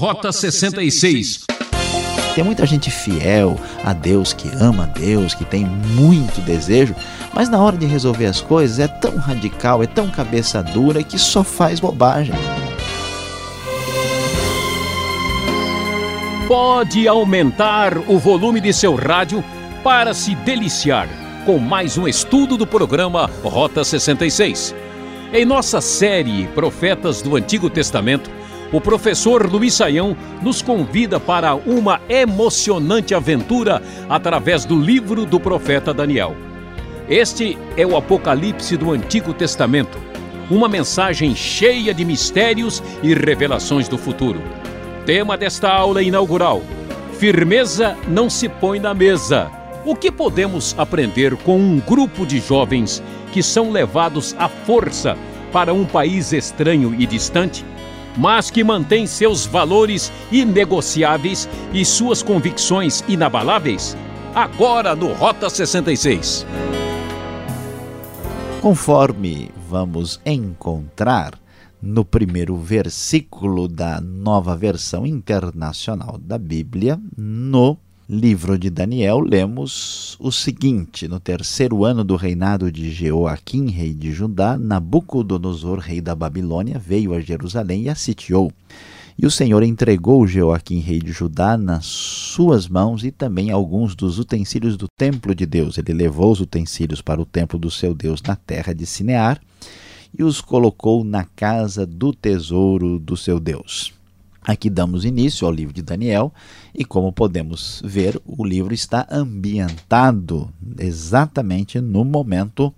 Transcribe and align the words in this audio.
Rota 0.00 0.32
66. 0.32 1.44
Tem 2.34 2.42
muita 2.42 2.64
gente 2.64 2.90
fiel 2.90 3.60
a 3.84 3.92
Deus, 3.92 4.32
que 4.32 4.48
ama 4.58 4.84
a 4.84 4.86
Deus, 4.86 5.34
que 5.34 5.44
tem 5.44 5.66
muito 5.66 6.40
desejo, 6.40 6.96
mas 7.34 7.50
na 7.50 7.60
hora 7.60 7.76
de 7.76 7.84
resolver 7.84 8.24
as 8.24 8.40
coisas 8.40 8.78
é 8.78 8.88
tão 8.88 9.18
radical, 9.18 9.82
é 9.82 9.86
tão 9.86 10.08
cabeça 10.08 10.62
dura 10.62 11.02
que 11.02 11.18
só 11.18 11.44
faz 11.44 11.80
bobagem. 11.80 12.34
Pode 16.48 17.06
aumentar 17.06 17.98
o 18.08 18.18
volume 18.18 18.58
de 18.58 18.72
seu 18.72 18.94
rádio 18.94 19.44
para 19.84 20.14
se 20.14 20.34
deliciar 20.34 21.10
com 21.44 21.58
mais 21.58 21.98
um 21.98 22.08
estudo 22.08 22.56
do 22.56 22.66
programa 22.66 23.30
Rota 23.42 23.84
66. 23.84 24.74
Em 25.34 25.44
nossa 25.44 25.82
série 25.82 26.46
Profetas 26.54 27.20
do 27.20 27.36
Antigo 27.36 27.68
Testamento, 27.68 28.39
o 28.72 28.80
professor 28.80 29.50
Luiz 29.50 29.74
Saião 29.74 30.16
nos 30.42 30.62
convida 30.62 31.18
para 31.18 31.54
uma 31.54 32.00
emocionante 32.08 33.14
aventura 33.14 33.82
através 34.08 34.64
do 34.64 34.78
livro 34.78 35.26
do 35.26 35.40
profeta 35.40 35.92
Daniel. 35.92 36.36
Este 37.08 37.58
é 37.76 37.84
o 37.84 37.96
Apocalipse 37.96 38.76
do 38.76 38.92
Antigo 38.92 39.34
Testamento, 39.34 39.98
uma 40.48 40.68
mensagem 40.68 41.34
cheia 41.34 41.92
de 41.92 42.04
mistérios 42.04 42.82
e 43.02 43.12
revelações 43.14 43.88
do 43.88 43.98
futuro. 43.98 44.40
Tema 45.04 45.36
desta 45.36 45.68
aula 45.68 46.02
inaugural: 46.02 46.62
Firmeza 47.18 47.96
não 48.06 48.30
se 48.30 48.48
põe 48.48 48.78
na 48.78 48.94
mesa. 48.94 49.50
O 49.84 49.96
que 49.96 50.12
podemos 50.12 50.74
aprender 50.78 51.36
com 51.36 51.58
um 51.58 51.80
grupo 51.80 52.26
de 52.26 52.38
jovens 52.38 53.02
que 53.32 53.42
são 53.42 53.70
levados 53.72 54.36
à 54.38 54.48
força 54.48 55.16
para 55.50 55.72
um 55.72 55.84
país 55.84 56.32
estranho 56.32 56.94
e 56.96 57.06
distante? 57.06 57.64
Mas 58.16 58.50
que 58.50 58.64
mantém 58.64 59.06
seus 59.06 59.46
valores 59.46 60.10
inegociáveis 60.30 61.48
e 61.72 61.84
suas 61.84 62.22
convicções 62.22 63.04
inabaláveis? 63.08 63.96
Agora 64.34 64.94
no 64.94 65.12
Rota 65.12 65.50
66. 65.50 66.46
Conforme 68.60 69.50
vamos 69.68 70.20
encontrar 70.24 71.38
no 71.80 72.04
primeiro 72.04 72.56
versículo 72.56 73.66
da 73.66 74.00
nova 74.00 74.54
versão 74.54 75.06
internacional 75.06 76.18
da 76.18 76.36
Bíblia, 76.36 77.00
no 77.16 77.78
livro 78.10 78.58
de 78.58 78.68
Daniel, 78.68 79.20
lemos 79.20 80.16
o 80.18 80.32
seguinte: 80.32 81.06
No 81.06 81.20
terceiro 81.20 81.84
ano 81.84 82.02
do 82.02 82.16
reinado 82.16 82.70
de 82.72 82.90
Jeoaquim, 82.90 83.70
rei 83.70 83.94
de 83.94 84.10
Judá, 84.10 84.58
Nabucodonosor, 84.58 85.78
rei 85.78 86.00
da 86.00 86.14
Babilônia, 86.14 86.76
veio 86.76 87.14
a 87.14 87.20
Jerusalém 87.20 87.82
e 87.82 87.88
a 87.88 87.94
sitiou. 87.94 88.52
E 89.16 89.26
o 89.26 89.30
Senhor 89.30 89.62
entregou 89.62 90.26
Jeoaquim, 90.26 90.80
rei 90.80 90.98
de 90.98 91.12
Judá, 91.12 91.56
nas 91.56 91.86
suas 91.86 92.66
mãos 92.66 93.04
e 93.04 93.12
também 93.12 93.52
alguns 93.52 93.94
dos 93.94 94.18
utensílios 94.18 94.76
do 94.76 94.86
templo 94.98 95.32
de 95.32 95.46
Deus. 95.46 95.78
Ele 95.78 95.92
levou 95.92 96.32
os 96.32 96.40
utensílios 96.40 97.00
para 97.00 97.20
o 97.20 97.26
templo 97.26 97.58
do 97.58 97.70
seu 97.70 97.94
Deus 97.94 98.20
na 98.22 98.34
terra 98.34 98.74
de 98.74 98.86
Sinear 98.86 99.40
e 100.18 100.24
os 100.24 100.40
colocou 100.40 101.04
na 101.04 101.24
casa 101.24 101.86
do 101.86 102.12
tesouro 102.12 102.98
do 102.98 103.16
seu 103.16 103.38
Deus. 103.38 103.99
Aqui 104.42 104.70
damos 104.70 105.04
início 105.04 105.46
ao 105.46 105.52
livro 105.52 105.74
de 105.74 105.82
Daniel 105.82 106.32
e, 106.74 106.84
como 106.84 107.12
podemos 107.12 107.82
ver, 107.84 108.20
o 108.24 108.44
livro 108.44 108.72
está 108.72 109.06
ambientado 109.10 110.50
exatamente 110.78 111.78
no 111.80 112.04
momento 112.04 112.72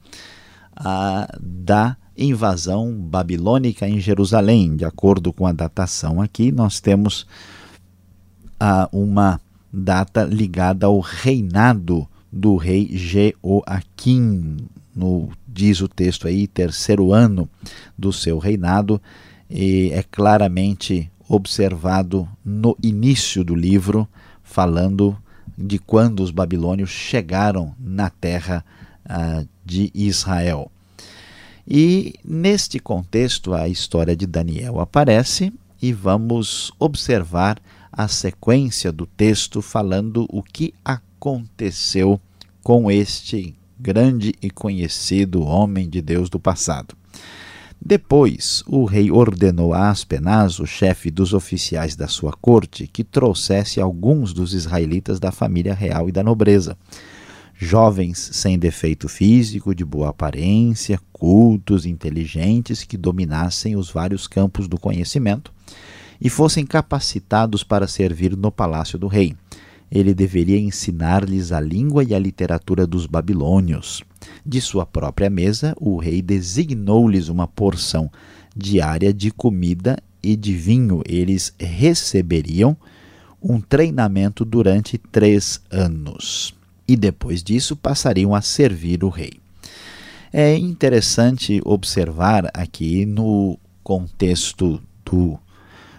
ah, 0.75 1.29
da 1.41 1.97
invasão 2.19 2.93
babilônica 2.93 3.89
em 3.89 4.01
Jerusalém. 4.01 4.75
De 4.75 4.85
acordo 4.85 5.33
com 5.33 5.47
a 5.47 5.53
datação 5.53 6.21
aqui, 6.21 6.51
nós 6.51 6.81
temos 6.81 7.27
ah, 8.59 8.89
uma 8.93 9.41
data 9.73 10.25
ligada 10.25 10.87
ao 10.87 10.99
reinado 10.99 12.09
do 12.31 12.57
rei 12.57 12.91
Jeoaquim. 12.93 14.57
No, 14.95 15.31
diz 15.47 15.81
o 15.81 15.89
texto 15.89 16.27
aí, 16.27 16.47
terceiro 16.47 17.13
ano 17.13 17.49
do 17.97 18.13
seu 18.13 18.39
reinado, 18.39 19.01
e 19.49 19.91
é 19.93 20.03
claramente 20.03 21.12
observado 21.35 22.29
no 22.45 22.77
início 22.83 23.43
do 23.43 23.55
livro, 23.55 24.07
falando 24.43 25.17
de 25.57 25.79
quando 25.79 26.21
os 26.21 26.31
babilônios 26.31 26.91
chegaram 26.91 27.75
na 27.81 28.11
terra 28.11 28.63
uh, 29.07 29.49
de 29.65 29.91
Israel. 29.95 30.71
E 31.67 32.17
neste 32.23 32.79
contexto, 32.79 33.55
a 33.55 33.67
história 33.67 34.15
de 34.15 34.27
Daniel 34.27 34.79
aparece 34.79 35.51
e 35.81 35.91
vamos 35.91 36.71
observar 36.79 37.59
a 37.91 38.07
sequência 38.09 38.93
do 38.93 39.07
texto 39.07 39.63
falando 39.63 40.27
o 40.29 40.43
que 40.43 40.75
aconteceu 40.85 42.21
com 42.63 42.91
este 42.91 43.55
grande 43.81 44.35
e 44.43 44.51
conhecido 44.51 45.43
homem 45.43 45.89
de 45.89 46.03
Deus 46.03 46.29
do 46.29 46.39
passado. 46.39 46.95
Depois, 47.85 48.63
o 48.69 48.85
rei 48.85 49.11
ordenou 49.11 49.75
a 49.75 49.91
Aspenaz, 49.91 50.61
o 50.61 50.67
chefe 50.67 51.11
dos 51.11 51.35
oficiais 51.35 51.97
da 51.97 52.07
sua 52.07 52.33
corte, 52.33 52.87
que 52.87 53.03
trouxesse 53.03 53.81
alguns 53.81 54.33
dos 54.33 54.55
israelitas 54.55 55.19
da 55.19 55.33
família 55.33 55.75
real 55.75 56.09
e 56.09 56.13
da 56.13 56.23
nobreza. 56.23 56.79
Jovens 57.59 58.31
sem 58.35 58.57
defeito 58.57 59.09
físico, 59.09 59.75
de 59.75 59.85
boa 59.85 60.11
aparência, 60.11 61.01
cultos, 61.13 61.85
inteligentes, 61.85 62.85
que 62.85 62.97
dominassem 62.97 63.75
os 63.75 63.91
vários 63.91 64.29
campos 64.29 64.69
do 64.69 64.79
conhecimento 64.79 65.53
e 66.21 66.31
fossem 66.31 66.65
capacitados 66.65 67.65
para 67.65 67.89
servir 67.89 68.37
no 68.37 68.53
palácio 68.53 68.97
do 68.97 69.09
rei. 69.09 69.35
Ele 69.91 70.15
deveria 70.15 70.59
ensinar-lhes 70.59 71.51
a 71.51 71.61
língua 71.61 72.05
e 72.05 72.15
a 72.15 72.19
literatura 72.19 72.87
dos 72.87 73.07
babilônios 73.07 74.05
de 74.45 74.61
sua 74.61 74.85
própria 74.85 75.31
mesa, 75.31 75.75
o 75.81 75.97
rei 75.97 76.23
designou-lhes 76.23 77.29
uma 77.29 77.47
porção 77.47 78.11
diária 78.57 79.13
de 79.13 79.31
comida 79.31 79.99
e 80.23 80.37
de 80.37 80.55
vinho. 80.55 81.03
Eles 81.07 81.55
receberiam 81.59 82.77
um 83.43 83.61
treinamento 83.61 84.45
durante 84.45 84.97
três 84.97 85.61
anos 85.71 86.55
e 86.87 86.97
depois 86.97 87.43
disso 87.43 87.75
passariam 87.77 88.35
a 88.35 88.41
servir 88.41 89.03
o 89.03 89.09
rei. 89.09 89.33
É 90.33 90.57
interessante 90.57 91.61
observar 91.65 92.51
aqui 92.55 93.05
no 93.05 93.59
contexto 93.83 94.81
do 95.05 95.39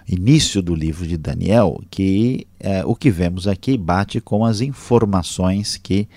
início 0.08 0.62
do 0.62 0.74
livro 0.74 1.08
de 1.08 1.18
Daniel 1.18 1.82
que 1.90 2.48
é, 2.60 2.84
o 2.86 2.96
que 2.96 3.12
vemos 3.12 3.48
aqui 3.48 3.78
bate 3.78 4.20
com 4.20 4.44
as 4.44 4.60
informações 4.60 5.78
que 5.78 6.08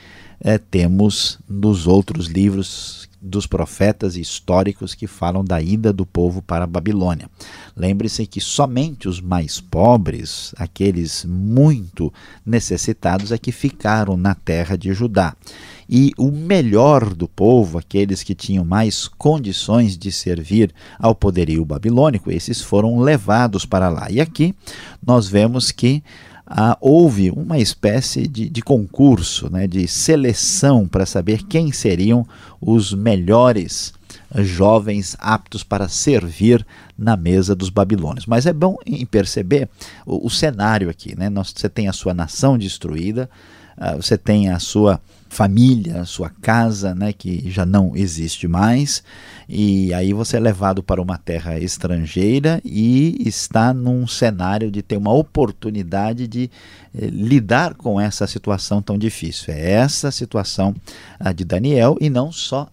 é, 0.47 0.59
temos 0.59 1.41
nos 1.49 1.89
outros 1.89 2.29
livros 2.29 3.09
dos 3.21 3.49
profetas 3.49 4.17
históricos 4.17 4.95
que 4.95 5.09
falam 5.09 5.45
da 5.45 5.61
ida 5.61 5.93
do 5.93 6.07
povo 6.07 6.41
para 6.41 6.63
a 6.63 6.69
Babilônia. 6.69 7.29
Lembre-se 7.77 8.25
que 8.29 8.41
somente 8.41 9.09
os 9.09 9.21
mais 9.21 9.61
pobres, 9.61 10.55
aqueles 10.57 11.25
muito 11.25 12.13
necessitados, 12.45 13.33
é 13.33 13.39
que 13.39 13.51
ficaram 13.51 14.17
na 14.17 14.37
terra 14.37 14.77
de 14.77 14.93
Judá. 14.93 15.35
E 15.91 16.13
o 16.17 16.31
melhor 16.31 17.13
do 17.13 17.27
povo, 17.27 17.79
aqueles 17.79 18.23
que 18.23 18.35
tinham 18.35 18.65
mais 18.65 19.09
condições 19.09 19.99
de 19.99 20.13
servir 20.13 20.73
ao 20.97 21.13
poderio 21.13 21.65
babilônico, 21.65 22.31
esses 22.31 22.61
foram 22.63 23.01
levados 23.01 23.67
para 23.67 23.89
lá. 23.89 24.09
E 24.13 24.21
aqui 24.21 24.55
nós 25.05 25.27
vemos 25.27 25.73
que 25.73 26.05
ah, 26.47 26.79
houve 26.81 27.31
uma 27.31 27.59
espécie 27.59 28.29
de, 28.29 28.49
de 28.49 28.63
concurso, 28.63 29.51
né, 29.51 29.67
de 29.67 29.89
seleção 29.89 30.87
para 30.87 31.05
saber 31.05 31.43
quem 31.45 31.73
seriam 31.73 32.27
os 32.61 32.95
melhores 32.95 33.93
jovens 34.37 35.17
aptos 35.19 35.63
para 35.63 35.89
servir 35.89 36.65
na 36.97 37.17
mesa 37.17 37.55
dos 37.55 37.71
babilônios. 37.71 38.27
Mas 38.27 38.47
é 38.47 38.53
bom 38.53 38.77
em 38.87 39.05
perceber 39.05 39.69
o, 40.05 40.27
o 40.27 40.31
cenário 40.31 40.89
aqui. 40.89 41.17
Né? 41.17 41.31
Você 41.31 41.69
tem 41.69 41.89
a 41.89 41.93
sua 41.93 42.15
nação 42.15 42.57
destruída, 42.57 43.29
uh, 43.77 43.97
você 43.97 44.17
tem 44.17 44.51
a 44.51 44.59
sua 44.59 45.01
família, 45.29 46.05
sua 46.05 46.31
casa, 46.31 46.95
né, 46.95 47.13
que 47.13 47.51
já 47.51 47.67
não 47.67 47.97
existe 47.97 48.47
mais, 48.49 49.03
e 49.49 49.93
aí 49.93 50.13
você 50.13 50.37
é 50.37 50.41
levado 50.41 50.83
para 50.83 51.01
uma 51.01 51.19
terra 51.19 51.59
estrangeira 51.59 52.61
e 52.65 53.17
está 53.27 53.73
num 53.73 54.07
cenário 54.07 54.71
de 54.71 54.83
ter 54.83 54.97
uma 54.97 55.13
oportunidade 55.13 56.27
de 56.27 56.51
eh, 56.95 57.07
lidar 57.07 57.75
com 57.75 58.01
essa 58.01 58.27
situação 58.27 58.83
tão 58.83 58.99
difícil. 58.99 59.53
É 59.55 59.73
essa 59.73 60.11
situação 60.11 60.75
ah, 61.19 61.33
de 61.33 61.45
Daniel 61.45 61.97
e 62.01 62.11
não 62.11 62.33
só 62.33 62.69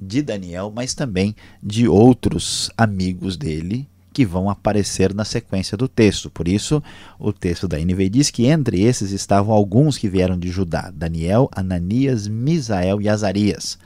de 0.00 0.22
Daniel, 0.22 0.72
mas 0.74 0.94
também 0.94 1.34
de 1.62 1.86
outros 1.86 2.70
amigos 2.76 3.36
dele 3.36 3.89
que 4.12 4.24
vão 4.24 4.50
aparecer 4.50 5.14
na 5.14 5.24
sequência 5.24 5.76
do 5.76 5.88
texto. 5.88 6.30
Por 6.30 6.48
isso, 6.48 6.82
o 7.18 7.32
texto 7.32 7.68
da 7.68 7.78
NVI 7.78 8.08
diz 8.08 8.30
que 8.30 8.46
entre 8.46 8.82
esses 8.82 9.12
estavam 9.12 9.54
alguns 9.54 9.96
que 9.96 10.08
vieram 10.08 10.38
de 10.38 10.48
Judá: 10.48 10.92
Daniel, 10.94 11.48
Ananias, 11.52 12.26
Misael 12.26 13.00
e 13.00 13.08
Azarias. 13.08 13.78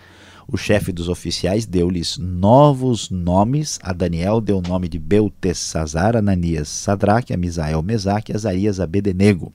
O 0.46 0.58
chefe 0.58 0.92
dos 0.92 1.08
oficiais 1.08 1.64
deu-lhes 1.64 2.18
novos 2.18 3.08
nomes. 3.08 3.78
A 3.82 3.92
Daniel 3.92 4.40
deu 4.40 4.58
o 4.58 4.68
nome 4.68 4.88
de 4.88 4.98
Beltesazar, 4.98 6.16
Ananias, 6.16 6.68
Sadraque, 6.68 7.32
a 7.32 7.36
Misael, 7.36 7.82
Mesaque, 7.82 8.34
Azarias, 8.34 8.78
Abedenego. 8.78 9.52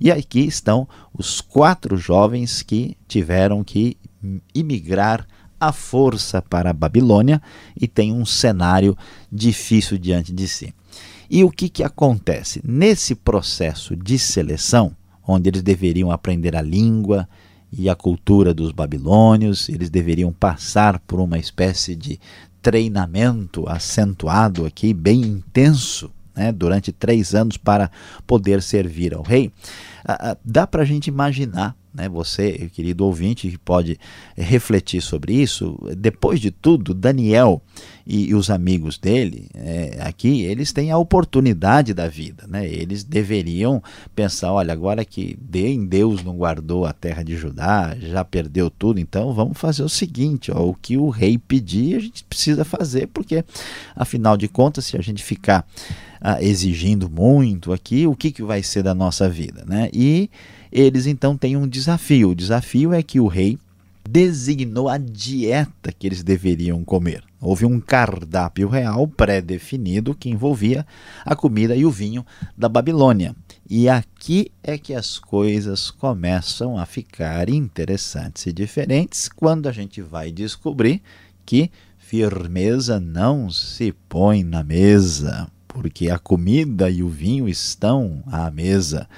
E 0.00 0.10
aqui 0.10 0.40
estão 0.40 0.88
os 1.12 1.40
quatro 1.40 1.96
jovens 1.96 2.62
que 2.62 2.96
tiveram 3.06 3.62
que 3.62 3.96
imigrar 4.54 5.26
à 5.68 5.72
força 5.72 6.42
para 6.42 6.70
a 6.70 6.72
Babilônia 6.72 7.40
e 7.78 7.86
tem 7.86 8.12
um 8.12 8.24
cenário 8.24 8.96
difícil 9.30 9.98
diante 9.98 10.32
de 10.32 10.46
si. 10.46 10.74
E 11.30 11.42
o 11.42 11.50
que, 11.50 11.68
que 11.68 11.82
acontece? 11.82 12.60
Nesse 12.64 13.14
processo 13.14 13.96
de 13.96 14.18
seleção, 14.18 14.94
onde 15.26 15.48
eles 15.48 15.62
deveriam 15.62 16.10
aprender 16.10 16.54
a 16.54 16.62
língua 16.62 17.28
e 17.72 17.88
a 17.88 17.94
cultura 17.94 18.54
dos 18.54 18.70
babilônios, 18.70 19.68
eles 19.68 19.90
deveriam 19.90 20.32
passar 20.32 21.00
por 21.00 21.18
uma 21.18 21.38
espécie 21.38 21.96
de 21.96 22.20
treinamento 22.62 23.68
acentuado 23.68 24.64
aqui, 24.64 24.94
bem 24.94 25.20
intenso, 25.20 26.10
né, 26.34 26.52
durante 26.52 26.92
três 26.92 27.34
anos 27.34 27.56
para 27.56 27.90
poder 28.26 28.62
servir 28.62 29.14
ao 29.14 29.22
rei. 29.22 29.52
Ah, 30.04 30.30
ah, 30.30 30.36
dá 30.44 30.66
para 30.66 30.82
a 30.82 30.84
gente 30.84 31.08
imaginar 31.08 31.76
né, 31.94 32.08
você, 32.08 32.70
querido 32.74 33.04
ouvinte, 33.04 33.48
que 33.48 33.56
pode 33.56 33.98
refletir 34.36 35.00
sobre 35.00 35.34
isso. 35.34 35.78
Depois 35.96 36.40
de 36.40 36.50
tudo, 36.50 36.92
Daniel 36.92 37.62
e, 38.06 38.30
e 38.30 38.34
os 38.34 38.50
amigos 38.50 38.98
dele 38.98 39.48
é, 39.54 39.98
aqui, 40.00 40.42
eles 40.42 40.72
têm 40.72 40.90
a 40.90 40.98
oportunidade 40.98 41.94
da 41.94 42.08
vida. 42.08 42.46
Né? 42.48 42.66
Eles 42.66 43.04
deveriam 43.04 43.82
pensar: 44.14 44.52
olha, 44.52 44.72
agora 44.72 45.04
que 45.04 45.38
Deus 45.40 46.24
não 46.24 46.36
guardou 46.36 46.84
a 46.84 46.92
terra 46.92 47.22
de 47.22 47.36
Judá, 47.36 47.96
já 47.98 48.24
perdeu 48.24 48.68
tudo, 48.68 48.98
então 48.98 49.32
vamos 49.32 49.56
fazer 49.56 49.84
o 49.84 49.88
seguinte: 49.88 50.50
ó, 50.50 50.68
o 50.68 50.74
que 50.74 50.96
o 50.96 51.08
rei 51.08 51.38
pedir, 51.38 51.96
a 51.96 52.00
gente 52.00 52.24
precisa 52.24 52.64
fazer, 52.64 53.06
porque 53.06 53.44
afinal 53.94 54.36
de 54.36 54.48
contas, 54.48 54.86
se 54.86 54.96
a 54.96 55.00
gente 55.00 55.22
ficar 55.22 55.64
ah, 56.20 56.42
exigindo 56.42 57.08
muito 57.08 57.72
aqui, 57.72 58.06
o 58.06 58.16
que, 58.16 58.32
que 58.32 58.42
vai 58.42 58.62
ser 58.62 58.82
da 58.82 58.94
nossa 58.94 59.28
vida? 59.28 59.64
Né? 59.66 59.90
E 59.92 60.30
eles 60.74 61.06
então 61.06 61.36
têm 61.36 61.56
um 61.56 61.68
desafio. 61.68 62.30
O 62.30 62.34
desafio 62.34 62.92
é 62.92 63.00
que 63.00 63.20
o 63.20 63.28
rei 63.28 63.56
designou 64.06 64.88
a 64.88 64.98
dieta 64.98 65.92
que 65.92 66.06
eles 66.06 66.24
deveriam 66.24 66.84
comer. 66.84 67.22
Houve 67.40 67.64
um 67.64 67.80
cardápio 67.80 68.68
real 68.68 69.06
pré-definido 69.06 70.14
que 70.14 70.28
envolvia 70.28 70.84
a 71.24 71.36
comida 71.36 71.76
e 71.76 71.86
o 71.86 71.90
vinho 71.90 72.26
da 72.56 72.68
Babilônia. 72.68 73.36
E 73.70 73.88
aqui 73.88 74.50
é 74.62 74.76
que 74.76 74.92
as 74.94 75.18
coisas 75.18 75.90
começam 75.90 76.76
a 76.76 76.84
ficar 76.84 77.48
interessantes 77.48 78.46
e 78.46 78.52
diferentes 78.52 79.28
quando 79.28 79.68
a 79.68 79.72
gente 79.72 80.02
vai 80.02 80.32
descobrir 80.32 81.00
que 81.46 81.70
firmeza 81.98 82.98
não 82.98 83.50
se 83.50 83.92
põe 84.08 84.42
na 84.42 84.62
mesa, 84.62 85.48
porque 85.68 86.10
a 86.10 86.18
comida 86.18 86.90
e 86.90 87.02
o 87.02 87.08
vinho 87.08 87.48
estão 87.48 88.22
à 88.26 88.50
mesa. 88.50 89.08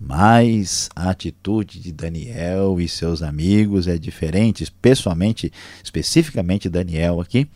Mas 0.00 0.88
a 0.94 1.10
atitude 1.10 1.80
de 1.80 1.92
Daniel 1.92 2.80
e 2.80 2.88
seus 2.88 3.22
amigos 3.22 3.88
é 3.88 3.98
diferente, 3.98 4.70
pessoalmente, 4.80 5.52
especificamente 5.82 6.68
Daniel 6.68 7.20
aqui. 7.20 7.48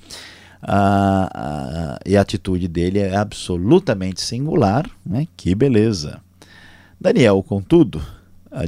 Ah, 0.61 1.99
e 2.07 2.17
a 2.17 2.21
atitude 2.21 2.69
dele 2.69 2.99
é 2.99 3.17
absolutamente 3.17 4.21
singular, 4.21 4.89
né? 5.05 5.27
que 5.37 5.55
beleza. 5.55 6.21
Daniel, 7.01 7.43
contudo, 7.43 8.01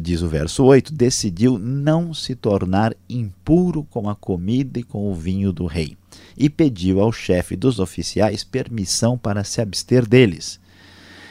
diz 0.01 0.23
o 0.23 0.29
verso 0.29 0.65
8, 0.65 0.93
decidiu 0.93 1.59
não 1.59 2.13
se 2.13 2.35
tornar 2.35 2.95
impuro 3.09 3.85
com 3.85 4.09
a 4.09 4.15
comida 4.15 4.81
e 4.81 4.83
com 4.83 5.11
o 5.11 5.15
vinho 5.15 5.53
do 5.53 5.67
rei, 5.67 5.97
e 6.37 6.51
pediu 6.51 7.01
ao 7.01 7.13
chefe 7.13 7.55
dos 7.55 7.79
oficiais 7.79 8.43
permissão 8.43 9.17
para 9.17 9.45
se 9.45 9.61
abster 9.61 10.07
deles. 10.07 10.59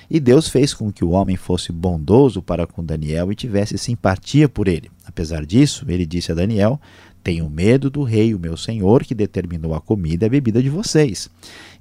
E 0.10 0.20
Deus 0.20 0.48
fez 0.48 0.74
com 0.74 0.92
que 0.92 1.04
o 1.04 1.12
homem 1.12 1.36
fosse 1.36 1.72
bondoso 1.72 2.42
para 2.42 2.68
com 2.68 2.84
Daniel 2.84 3.32
e 3.32 3.36
tivesse 3.36 3.78
simpatia 3.78 4.48
por 4.50 4.68
ele. 4.68 4.92
Apesar 5.06 5.46
disso, 5.46 5.86
ele 5.88 6.06
disse 6.06 6.32
a 6.32 6.36
Daniel: 6.36 6.80
Tenho 7.24 7.50
medo 7.50 7.90
do 7.90 8.04
rei, 8.04 8.34
o 8.34 8.40
meu 8.40 8.58
senhor, 8.58 9.04
que 9.04 9.16
determinou 9.16 9.74
a 9.74 9.82
comida 9.82 10.26
e 10.26 10.28
a 10.28 10.30
bebida 10.30 10.62
de 10.62 10.70
vocês. 10.70 11.30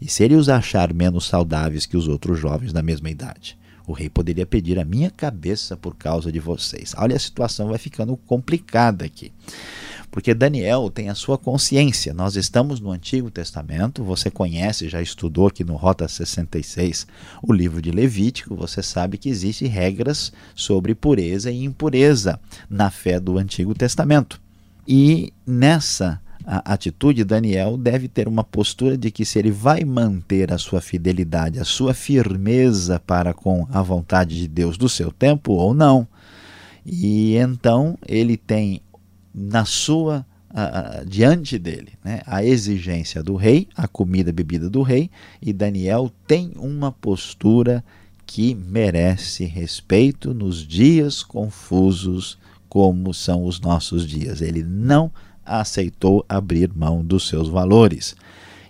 E 0.00 0.08
se 0.08 0.24
ele 0.24 0.34
os 0.34 0.48
achar 0.48 0.92
menos 0.92 1.26
saudáveis 1.26 1.86
que 1.86 1.96
os 1.96 2.08
outros 2.08 2.38
jovens 2.38 2.72
da 2.72 2.82
mesma 2.82 3.10
idade? 3.10 3.58
O 3.86 3.92
rei 3.92 4.08
poderia 4.08 4.46
pedir 4.46 4.78
a 4.78 4.84
minha 4.84 5.10
cabeça 5.10 5.76
por 5.76 5.96
causa 5.96 6.30
de 6.30 6.38
vocês. 6.38 6.94
Olha, 6.96 7.16
a 7.16 7.18
situação 7.18 7.68
vai 7.68 7.78
ficando 7.78 8.16
complicada 8.16 9.04
aqui 9.04 9.32
porque 10.12 10.34
Daniel 10.34 10.90
tem 10.90 11.08
a 11.08 11.14
sua 11.14 11.38
consciência. 11.38 12.12
Nós 12.12 12.36
estamos 12.36 12.78
no 12.78 12.92
Antigo 12.92 13.30
Testamento, 13.30 14.04
você 14.04 14.30
conhece, 14.30 14.86
já 14.86 15.00
estudou 15.00 15.46
aqui 15.46 15.64
no 15.64 15.74
Rota 15.74 16.06
66 16.06 17.06
o 17.42 17.50
livro 17.50 17.80
de 17.80 17.90
Levítico, 17.90 18.54
você 18.54 18.82
sabe 18.82 19.16
que 19.16 19.30
existem 19.30 19.66
regras 19.68 20.30
sobre 20.54 20.94
pureza 20.94 21.50
e 21.50 21.64
impureza 21.64 22.38
na 22.68 22.90
fé 22.90 23.18
do 23.18 23.38
Antigo 23.38 23.74
Testamento. 23.74 24.38
E 24.86 25.32
nessa 25.46 26.20
atitude, 26.44 27.24
Daniel 27.24 27.78
deve 27.78 28.06
ter 28.06 28.28
uma 28.28 28.44
postura 28.44 28.98
de 28.98 29.10
que 29.10 29.24
se 29.24 29.38
ele 29.38 29.50
vai 29.50 29.82
manter 29.82 30.52
a 30.52 30.58
sua 30.58 30.82
fidelidade, 30.82 31.58
a 31.58 31.64
sua 31.64 31.94
firmeza 31.94 33.00
para 33.00 33.32
com 33.32 33.66
a 33.72 33.80
vontade 33.80 34.38
de 34.38 34.46
Deus 34.46 34.76
do 34.76 34.90
seu 34.90 35.10
tempo 35.10 35.52
ou 35.52 35.72
não. 35.72 36.06
E 36.84 37.36
então 37.36 37.96
ele 38.06 38.36
tem 38.36 38.82
na 39.34 39.64
sua 39.64 40.26
diante 41.06 41.58
dele 41.58 41.94
né, 42.04 42.20
a 42.26 42.44
exigência 42.44 43.22
do 43.22 43.36
rei, 43.36 43.68
a 43.74 43.88
comida 43.88 44.28
e 44.28 44.32
bebida 44.34 44.68
do 44.68 44.82
rei, 44.82 45.10
e 45.40 45.50
Daniel 45.50 46.10
tem 46.26 46.52
uma 46.56 46.92
postura 46.92 47.82
que 48.26 48.54
merece 48.54 49.44
respeito 49.44 50.34
nos 50.34 50.66
dias 50.66 51.22
confusos 51.22 52.38
como 52.68 53.12
são 53.12 53.44
os 53.44 53.60
nossos 53.60 54.06
dias. 54.06 54.40
Ele 54.40 54.62
não 54.62 55.10
aceitou 55.44 56.24
abrir 56.28 56.70
mão 56.74 57.04
dos 57.04 57.28
seus 57.28 57.48
valores. 57.48 58.14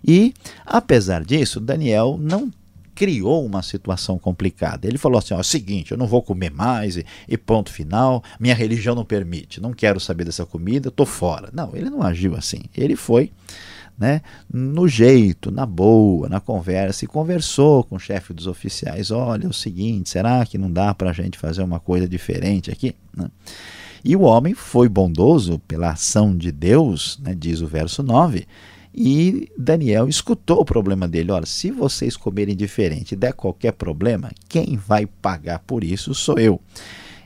E, 0.04 0.34
apesar 0.66 1.24
disso, 1.24 1.60
Daniel 1.60 2.18
não 2.20 2.50
criou 3.02 3.44
uma 3.44 3.64
situação 3.64 4.16
complicada. 4.16 4.86
Ele 4.86 4.96
falou 4.96 5.18
assim: 5.18 5.34
ó, 5.34 5.40
o 5.40 5.42
seguinte, 5.42 5.90
eu 5.90 5.98
não 5.98 6.06
vou 6.06 6.22
comer 6.22 6.52
mais 6.52 6.96
e, 6.96 7.04
e, 7.26 7.36
ponto 7.36 7.68
final, 7.68 8.22
minha 8.38 8.54
religião 8.54 8.94
não 8.94 9.04
permite, 9.04 9.60
não 9.60 9.72
quero 9.72 9.98
saber 9.98 10.24
dessa 10.24 10.46
comida, 10.46 10.88
estou 10.88 11.04
fora. 11.04 11.50
Não, 11.52 11.74
ele 11.74 11.90
não 11.90 12.00
agiu 12.00 12.36
assim. 12.36 12.60
Ele 12.76 12.94
foi 12.94 13.32
né, 13.98 14.22
no 14.48 14.86
jeito, 14.86 15.50
na 15.50 15.66
boa, 15.66 16.28
na 16.28 16.38
conversa, 16.38 17.04
e 17.04 17.08
conversou 17.08 17.82
com 17.82 17.96
o 17.96 17.98
chefe 17.98 18.32
dos 18.32 18.46
oficiais: 18.46 19.10
olha, 19.10 19.46
é 19.46 19.48
o 19.48 19.52
seguinte, 19.52 20.08
será 20.08 20.46
que 20.46 20.56
não 20.56 20.70
dá 20.70 20.94
para 20.94 21.10
a 21.10 21.12
gente 21.12 21.36
fazer 21.36 21.64
uma 21.64 21.80
coisa 21.80 22.08
diferente 22.08 22.70
aqui? 22.70 22.94
Né? 23.16 23.28
E 24.04 24.14
o 24.14 24.20
homem 24.20 24.54
foi 24.54 24.88
bondoso 24.88 25.58
pela 25.66 25.90
ação 25.90 26.36
de 26.36 26.52
Deus, 26.52 27.18
né, 27.20 27.34
diz 27.34 27.62
o 27.62 27.66
verso 27.66 28.00
9 28.00 28.46
e 28.94 29.50
Daniel 29.56 30.08
escutou 30.08 30.60
o 30.60 30.64
problema 30.64 31.08
dele. 31.08 31.32
Olha, 31.32 31.46
se 31.46 31.70
vocês 31.70 32.16
comerem 32.16 32.54
diferente 32.54 33.12
e 33.12 33.16
der 33.16 33.32
qualquer 33.32 33.72
problema, 33.72 34.30
quem 34.48 34.76
vai 34.76 35.06
pagar 35.06 35.60
por 35.60 35.82
isso 35.82 36.14
sou 36.14 36.38
eu. 36.38 36.60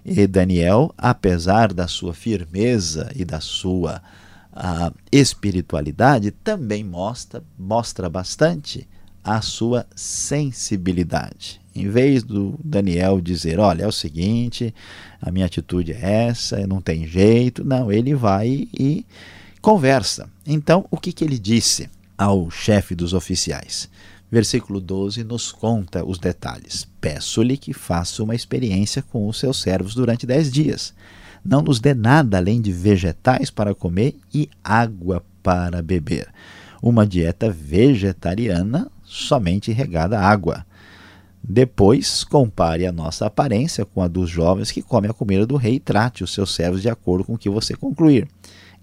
E 0.04 0.26
Daniel, 0.26 0.94
apesar 0.96 1.72
da 1.72 1.88
sua 1.88 2.14
firmeza 2.14 3.10
e 3.16 3.24
da 3.24 3.40
sua 3.40 4.00
uh, 4.52 4.94
espiritualidade, 5.10 6.30
também 6.30 6.84
mostra, 6.84 7.42
mostra 7.58 8.08
bastante 8.08 8.88
a 9.24 9.40
sua 9.40 9.84
sensibilidade. 9.96 11.60
Em 11.74 11.88
vez 11.90 12.22
do 12.22 12.58
Daniel 12.62 13.20
dizer, 13.20 13.58
olha, 13.58 13.82
é 13.82 13.86
o 13.88 13.92
seguinte, 13.92 14.72
a 15.20 15.32
minha 15.32 15.46
atitude 15.46 15.92
é 15.92 16.28
essa, 16.28 16.64
não 16.64 16.80
tem 16.80 17.04
jeito, 17.06 17.64
não, 17.64 17.90
ele 17.90 18.14
vai 18.14 18.68
e 18.72 19.04
conversa. 19.66 20.30
Então, 20.46 20.86
o 20.92 20.96
que, 20.96 21.12
que 21.12 21.24
ele 21.24 21.40
disse 21.40 21.90
ao 22.16 22.48
chefe 22.52 22.94
dos 22.94 23.12
oficiais? 23.12 23.90
Versículo 24.30 24.80
12 24.80 25.24
nos 25.24 25.50
conta 25.50 26.06
os 26.06 26.20
detalhes. 26.20 26.86
Peço-lhe 27.00 27.56
que 27.56 27.72
faça 27.72 28.22
uma 28.22 28.36
experiência 28.36 29.02
com 29.02 29.26
os 29.26 29.40
seus 29.40 29.60
servos 29.60 29.92
durante 29.92 30.24
dez 30.24 30.52
dias. 30.52 30.94
Não 31.44 31.62
nos 31.62 31.80
dê 31.80 31.94
nada 31.94 32.36
além 32.36 32.60
de 32.60 32.70
vegetais 32.70 33.50
para 33.50 33.74
comer 33.74 34.14
e 34.32 34.48
água 34.62 35.20
para 35.42 35.82
beber. 35.82 36.28
Uma 36.80 37.04
dieta 37.04 37.50
vegetariana 37.50 38.88
somente 39.02 39.72
regada 39.72 40.20
água. 40.20 40.64
Depois, 41.42 42.22
compare 42.22 42.86
a 42.86 42.92
nossa 42.92 43.26
aparência 43.26 43.84
com 43.84 44.00
a 44.00 44.06
dos 44.06 44.30
jovens 44.30 44.70
que 44.70 44.80
comem 44.80 45.10
a 45.10 45.14
comida 45.14 45.44
do 45.44 45.56
rei 45.56 45.74
e 45.74 45.80
trate 45.80 46.22
os 46.22 46.32
seus 46.32 46.54
servos 46.54 46.82
de 46.82 46.88
acordo 46.88 47.24
com 47.24 47.34
o 47.34 47.38
que 47.38 47.50
você 47.50 47.74
concluir. 47.74 48.28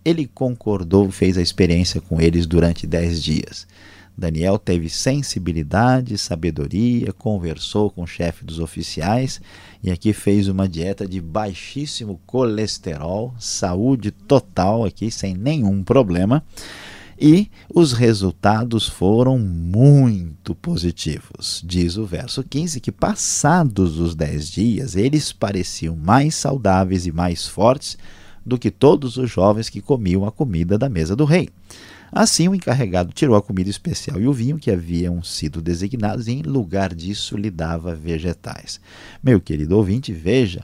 Ele 0.06 0.28
concordou, 0.28 1.10
fez 1.12 1.38
a 1.38 1.42
experiência 1.42 2.02
com 2.02 2.20
eles 2.20 2.46
durante 2.46 2.86
dez 2.86 3.22
dias. 3.22 3.66
Daniel 4.16 4.60
teve 4.60 4.90
sensibilidade, 4.90 6.18
sabedoria, 6.18 7.12
conversou 7.14 7.90
com 7.90 8.04
o 8.04 8.08
chefe 8.08 8.46
dos 8.46 8.60
oficiais 8.60 9.42
e 9.84 9.90
aqui 9.90 10.14
fez 10.14 10.48
uma 10.48 10.68
dieta 10.68 11.08
de 11.08 11.20
baixíssimo 11.20 12.22
colesterol, 12.26 13.34
saúde 13.40 14.12
total 14.12 14.86
aqui 14.86 15.10
sem 15.10 15.34
nenhum 15.34 15.84
problema. 15.84 16.44
E 17.20 17.50
os 17.74 17.94
resultados 17.94 18.88
foram 18.88 19.40
muito 19.40 20.54
positivos. 20.54 21.64
Diz 21.66 21.96
o 21.96 22.06
verso 22.06 22.44
15 22.44 22.80
que, 22.80 22.92
passados 22.92 23.98
os 23.98 24.14
dez 24.14 24.50
dias, 24.50 24.96
eles 24.96 25.32
pareciam 25.32 25.96
mais 25.96 26.36
saudáveis 26.36 27.06
e 27.06 27.12
mais 27.12 27.48
fortes 27.48 27.98
do 28.46 28.58
que 28.58 28.72
todos 28.72 29.18
os 29.18 29.30
jovens 29.30 29.70
que 29.70 29.82
comiam 29.82 30.26
a 30.26 30.32
comida 30.32 30.78
da 30.78 30.90
mesa 30.90 31.16
do 31.16 31.26
rei. 31.26 31.50
Assim, 32.16 32.48
o 32.48 32.54
encarregado 32.54 33.12
tirou 33.12 33.36
a 33.36 33.42
comida 33.42 33.72
especial 33.72 34.22
e 34.22 34.28
o 34.28 34.34
vinho 34.34 34.60
que 34.60 34.70
haviam 34.70 35.24
sido 35.24 35.60
designados, 35.60 36.28
e 36.28 36.34
em 36.34 36.42
lugar 36.44 36.94
disso 36.94 37.36
lhe 37.36 37.50
dava 37.50 37.96
vegetais. 37.96 38.80
Meu 39.24 39.42
querido 39.42 39.76
ouvinte, 39.76 40.14
veja 40.14 40.62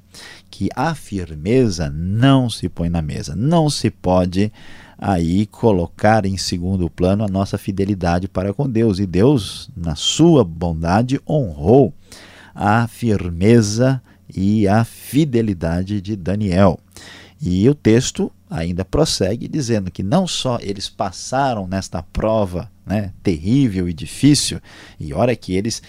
que 0.52 0.70
a 0.76 0.94
firmeza 0.94 1.90
não 1.90 2.52
se 2.52 2.70
põe 2.70 2.88
na 2.88 3.02
mesa, 3.02 3.36
não 3.36 3.68
se 3.68 3.90
pode 3.90 4.52
aí 4.96 5.48
colocar 5.48 6.24
em 6.24 6.38
segundo 6.38 6.88
plano 6.88 7.24
a 7.24 7.28
nossa 7.28 7.58
fidelidade 7.58 8.28
para 8.28 8.54
com 8.54 8.70
Deus. 8.70 9.00
E 9.00 9.08
Deus, 9.08 9.72
na 9.76 9.96
sua 9.96 10.44
bondade, 10.44 11.20
honrou 11.28 11.92
a 12.54 12.88
firmeza 12.88 14.00
e 14.36 14.68
a 14.68 14.84
fidelidade 14.84 16.00
de 16.00 16.16
Daniel. 16.16 16.80
E 17.42 17.70
o 17.70 17.76
texto 17.76 18.32
ainda 18.50 18.84
prossegue 18.84 19.48
dizendo 19.48 19.90
que 19.92 20.04
não 20.04 20.28
só 20.28 20.58
eles 20.62 20.90
passaram 20.90 21.68
nesta 21.68 22.04
prova 22.04 22.70
né, 22.86 23.14
terrível 23.24 23.88
e 23.88 23.94
difícil, 23.94 24.60
e 25.00 25.14
hora 25.14 25.36
que 25.36 25.56
eles 25.56 25.82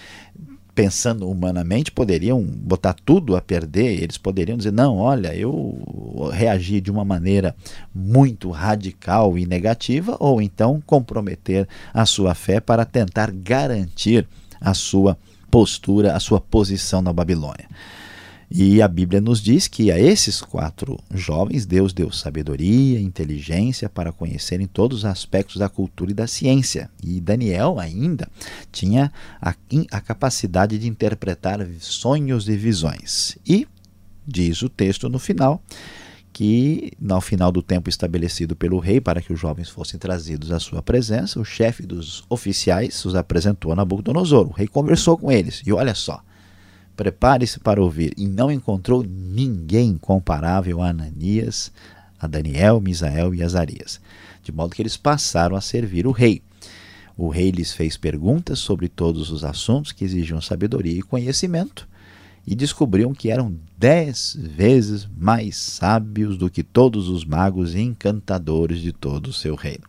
pensando 0.74 1.28
humanamente, 1.28 1.90
poderiam 1.90 2.42
botar 2.42 2.94
tudo 2.94 3.36
a 3.36 3.40
perder, 3.42 4.02
eles 4.02 4.16
poderiam 4.16 4.56
dizer: 4.56 4.72
não, 4.72 4.96
olha, 4.96 5.34
eu 5.34 6.30
reagi 6.32 6.80
de 6.80 6.90
uma 6.90 7.04
maneira 7.04 7.54
muito 7.94 8.50
radical 8.50 9.36
e 9.36 9.44
negativa, 9.44 10.16
ou 10.18 10.40
então 10.40 10.82
comprometer 10.86 11.68
a 11.92 12.06
sua 12.06 12.34
fé 12.34 12.60
para 12.60 12.86
tentar 12.86 13.30
garantir 13.30 14.26
a 14.60 14.72
sua 14.72 15.18
postura, 15.50 16.14
a 16.14 16.20
sua 16.20 16.40
posição 16.40 17.02
na 17.02 17.12
Babilônia. 17.12 17.68
E 18.52 18.82
a 18.82 18.88
Bíblia 18.88 19.20
nos 19.20 19.40
diz 19.40 19.68
que 19.68 19.92
a 19.92 19.98
esses 19.98 20.42
quatro 20.42 20.98
jovens 21.14 21.64
Deus 21.64 21.92
deu 21.92 22.10
sabedoria, 22.10 22.98
inteligência 22.98 23.88
para 23.88 24.10
conhecerem 24.10 24.66
todos 24.66 24.98
os 24.98 25.04
aspectos 25.04 25.56
da 25.58 25.68
cultura 25.68 26.10
e 26.10 26.14
da 26.14 26.26
ciência. 26.26 26.90
E 27.00 27.20
Daniel 27.20 27.78
ainda 27.78 28.28
tinha 28.72 29.12
a, 29.40 29.54
a 29.92 30.00
capacidade 30.00 30.78
de 30.80 30.88
interpretar 30.88 31.64
sonhos 31.78 32.48
e 32.48 32.56
visões. 32.56 33.38
E 33.46 33.68
diz 34.26 34.62
o 34.62 34.68
texto 34.68 35.08
no 35.08 35.20
final 35.20 35.62
que, 36.32 36.92
no 37.00 37.20
final 37.20 37.52
do 37.52 37.62
tempo 37.62 37.88
estabelecido 37.88 38.56
pelo 38.56 38.80
rei 38.80 39.00
para 39.00 39.22
que 39.22 39.32
os 39.32 39.38
jovens 39.38 39.68
fossem 39.68 39.98
trazidos 39.98 40.50
à 40.50 40.58
sua 40.58 40.82
presença, 40.82 41.38
o 41.38 41.44
chefe 41.44 41.86
dos 41.86 42.24
oficiais 42.28 43.04
os 43.04 43.14
apresentou 43.14 43.70
a 43.70 43.76
Nabucodonosor. 43.76 44.48
O 44.48 44.52
rei 44.52 44.66
conversou 44.66 45.16
com 45.16 45.30
eles 45.30 45.62
e 45.64 45.72
olha 45.72 45.94
só 45.94 46.20
Prepare-se 47.00 47.58
para 47.58 47.82
ouvir. 47.82 48.12
E 48.18 48.26
não 48.26 48.52
encontrou 48.52 49.02
ninguém 49.02 49.96
comparável 49.96 50.82
a 50.82 50.90
Ananias, 50.90 51.72
a 52.20 52.26
Daniel, 52.26 52.78
Misael 52.78 53.34
e 53.34 53.42
Azarias. 53.42 53.98
De 54.42 54.52
modo 54.52 54.74
que 54.74 54.82
eles 54.82 54.98
passaram 54.98 55.56
a 55.56 55.62
servir 55.62 56.06
o 56.06 56.10
rei. 56.10 56.42
O 57.16 57.30
rei 57.30 57.52
lhes 57.52 57.72
fez 57.72 57.96
perguntas 57.96 58.58
sobre 58.58 58.86
todos 58.86 59.30
os 59.30 59.44
assuntos 59.44 59.92
que 59.92 60.04
exigiam 60.04 60.42
sabedoria 60.42 60.98
e 60.98 61.02
conhecimento, 61.02 61.88
e 62.46 62.54
descobriram 62.54 63.14
que 63.14 63.30
eram 63.30 63.56
dez 63.78 64.36
vezes 64.38 65.08
mais 65.16 65.56
sábios 65.56 66.36
do 66.36 66.50
que 66.50 66.62
todos 66.62 67.08
os 67.08 67.24
magos 67.24 67.74
e 67.74 67.80
encantadores 67.80 68.78
de 68.78 68.92
todo 68.92 69.28
o 69.28 69.32
seu 69.32 69.54
reino. 69.54 69.84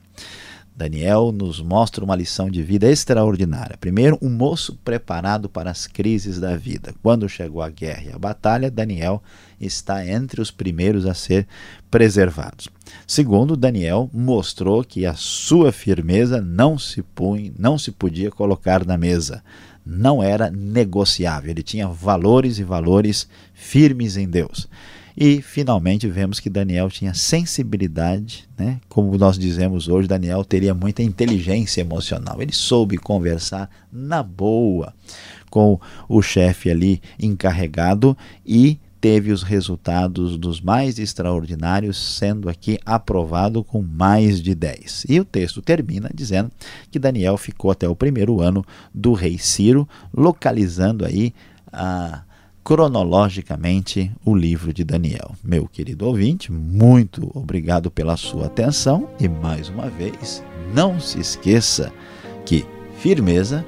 Daniel 0.75 1.31
nos 1.31 1.61
mostra 1.61 2.03
uma 2.03 2.15
lição 2.15 2.49
de 2.49 2.63
vida 2.63 2.89
extraordinária. 2.89 3.77
Primeiro, 3.77 4.17
um 4.21 4.29
moço 4.29 4.77
preparado 4.83 5.49
para 5.49 5.69
as 5.69 5.85
crises 5.85 6.39
da 6.39 6.55
vida. 6.55 6.93
Quando 7.03 7.29
chegou 7.29 7.61
a 7.61 7.69
guerra 7.69 8.03
e 8.03 8.11
a 8.11 8.17
batalha, 8.17 8.71
Daniel 8.71 9.21
está 9.59 10.05
entre 10.07 10.41
os 10.41 10.49
primeiros 10.49 11.05
a 11.05 11.13
ser 11.13 11.47
preservados. 11.89 12.67
Segundo, 13.05 13.55
Daniel 13.55 14.09
mostrou 14.13 14.83
que 14.83 15.05
a 15.05 15.13
sua 15.13 15.71
firmeza 15.71 16.41
não 16.41 16.79
se 16.79 17.03
punha, 17.03 17.51
não 17.59 17.77
se 17.77 17.91
podia 17.91 18.31
colocar 18.31 18.85
na 18.85 18.97
mesa. 18.97 19.43
Não 19.85 20.23
era 20.23 20.49
negociável. 20.49 21.51
Ele 21.51 21.63
tinha 21.63 21.87
valores 21.87 22.59
e 22.59 22.63
valores 22.63 23.27
firmes 23.53 24.15
em 24.15 24.27
Deus. 24.27 24.67
E 25.15 25.41
finalmente 25.41 26.07
vemos 26.07 26.39
que 26.39 26.49
Daniel 26.49 26.89
tinha 26.89 27.13
sensibilidade, 27.13 28.47
né? 28.57 28.79
como 28.87 29.17
nós 29.17 29.37
dizemos 29.37 29.87
hoje, 29.87 30.07
Daniel 30.07 30.43
teria 30.43 30.73
muita 30.73 31.03
inteligência 31.03 31.81
emocional. 31.81 32.41
Ele 32.41 32.53
soube 32.53 32.97
conversar 32.97 33.69
na 33.91 34.23
boa 34.23 34.93
com 35.49 35.79
o 36.07 36.21
chefe 36.21 36.71
ali 36.71 37.01
encarregado 37.19 38.17
e 38.45 38.79
teve 39.01 39.31
os 39.31 39.41
resultados 39.41 40.37
dos 40.37 40.61
mais 40.61 40.99
extraordinários, 40.99 41.97
sendo 41.97 42.47
aqui 42.47 42.79
aprovado 42.85 43.63
com 43.63 43.81
mais 43.81 44.39
de 44.39 44.53
10. 44.53 45.07
E 45.09 45.19
o 45.19 45.25
texto 45.25 45.59
termina 45.59 46.09
dizendo 46.13 46.51
que 46.91 46.99
Daniel 46.99 47.35
ficou 47.35 47.71
até 47.71 47.89
o 47.89 47.95
primeiro 47.95 48.39
ano 48.39 48.63
do 48.93 49.13
rei 49.13 49.39
Ciro, 49.39 49.89
localizando 50.13 51.03
aí 51.03 51.33
a 51.73 52.21
cronologicamente 52.63 54.11
o 54.23 54.35
livro 54.35 54.73
de 54.73 54.83
Daniel. 54.83 55.35
Meu 55.43 55.67
querido 55.67 56.05
ouvinte, 56.05 56.51
muito 56.51 57.31
obrigado 57.33 57.89
pela 57.89 58.15
sua 58.17 58.45
atenção 58.45 59.09
e 59.19 59.27
mais 59.27 59.69
uma 59.69 59.89
vez, 59.89 60.43
não 60.73 60.99
se 60.99 61.19
esqueça 61.19 61.91
que 62.45 62.65
firmeza 62.97 63.65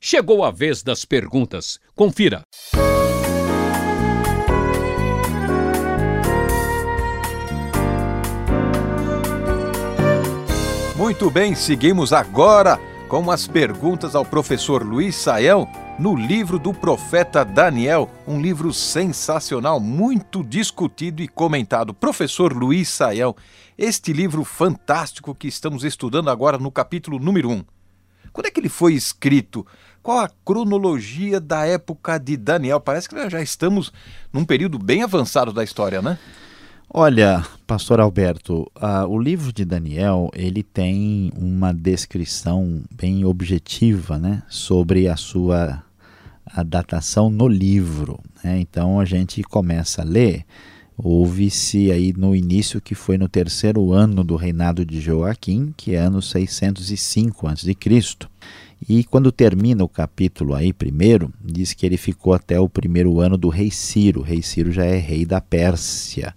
Chegou 0.00 0.42
a 0.42 0.50
vez 0.50 0.82
das 0.82 1.04
perguntas. 1.04 1.78
Confira. 1.94 2.40
Muito 10.96 11.30
bem, 11.30 11.54
seguimos 11.54 12.14
agora 12.14 12.80
com 13.06 13.30
as 13.30 13.46
perguntas 13.46 14.14
ao 14.14 14.24
professor 14.24 14.82
Luiz 14.82 15.16
Saião 15.16 15.68
no 16.00 16.16
livro 16.16 16.58
do 16.58 16.72
profeta 16.72 17.44
Daniel, 17.44 18.08
um 18.26 18.40
livro 18.40 18.72
sensacional, 18.72 19.78
muito 19.78 20.42
discutido 20.42 21.20
e 21.22 21.28
comentado. 21.28 21.92
Professor 21.92 22.54
Luiz 22.54 22.88
Saião, 22.88 23.36
este 23.76 24.10
livro 24.10 24.42
fantástico 24.42 25.34
que 25.34 25.46
estamos 25.46 25.84
estudando 25.84 26.30
agora 26.30 26.56
no 26.56 26.72
capítulo 26.72 27.18
número 27.18 27.50
1. 27.50 27.64
Quando 28.32 28.46
é 28.46 28.50
que 28.50 28.58
ele 28.60 28.70
foi 28.70 28.94
escrito? 28.94 29.66
Qual 30.02 30.20
a 30.20 30.30
cronologia 30.42 31.38
da 31.38 31.66
época 31.66 32.16
de 32.16 32.34
Daniel? 32.34 32.80
Parece 32.80 33.06
que 33.06 33.28
já 33.28 33.42
estamos 33.42 33.92
num 34.32 34.46
período 34.46 34.78
bem 34.78 35.02
avançado 35.02 35.52
da 35.52 35.62
história, 35.62 36.00
né? 36.00 36.18
Olha, 36.88 37.44
pastor 37.66 38.00
Alberto, 38.00 38.62
uh, 38.74 39.06
o 39.06 39.20
livro 39.20 39.52
de 39.52 39.66
Daniel, 39.66 40.30
ele 40.34 40.62
tem 40.62 41.30
uma 41.36 41.74
descrição 41.74 42.82
bem 42.90 43.24
objetiva, 43.24 44.18
né, 44.18 44.42
sobre 44.48 45.06
a 45.06 45.14
sua 45.14 45.84
a 46.52 46.62
datação 46.62 47.30
no 47.30 47.46
livro. 47.46 48.20
Né? 48.42 48.60
Então 48.60 49.00
a 49.00 49.04
gente 49.04 49.42
começa 49.42 50.02
a 50.02 50.04
ler. 50.04 50.44
Houve-se 50.96 51.90
aí 51.90 52.12
no 52.12 52.36
início 52.36 52.80
que 52.80 52.94
foi 52.94 53.16
no 53.16 53.28
terceiro 53.28 53.92
ano 53.92 54.22
do 54.22 54.36
reinado 54.36 54.84
de 54.84 55.00
Joaquim, 55.00 55.72
que 55.74 55.94
é 55.94 55.98
ano 55.98 56.20
605 56.20 57.46
a.C. 57.46 57.74
E 58.88 59.04
quando 59.04 59.32
termina 59.32 59.82
o 59.82 59.88
capítulo 59.88 60.54
aí 60.54 60.72
primeiro, 60.72 61.32
diz 61.42 61.72
que 61.72 61.86
ele 61.86 61.96
ficou 61.96 62.34
até 62.34 62.60
o 62.60 62.68
primeiro 62.68 63.18
ano 63.20 63.38
do 63.38 63.48
rei 63.48 63.70
Ciro. 63.70 64.20
O 64.20 64.22
rei 64.22 64.42
Ciro 64.42 64.70
já 64.70 64.84
é 64.84 64.98
rei 64.98 65.24
da 65.24 65.40
Pérsia, 65.40 66.34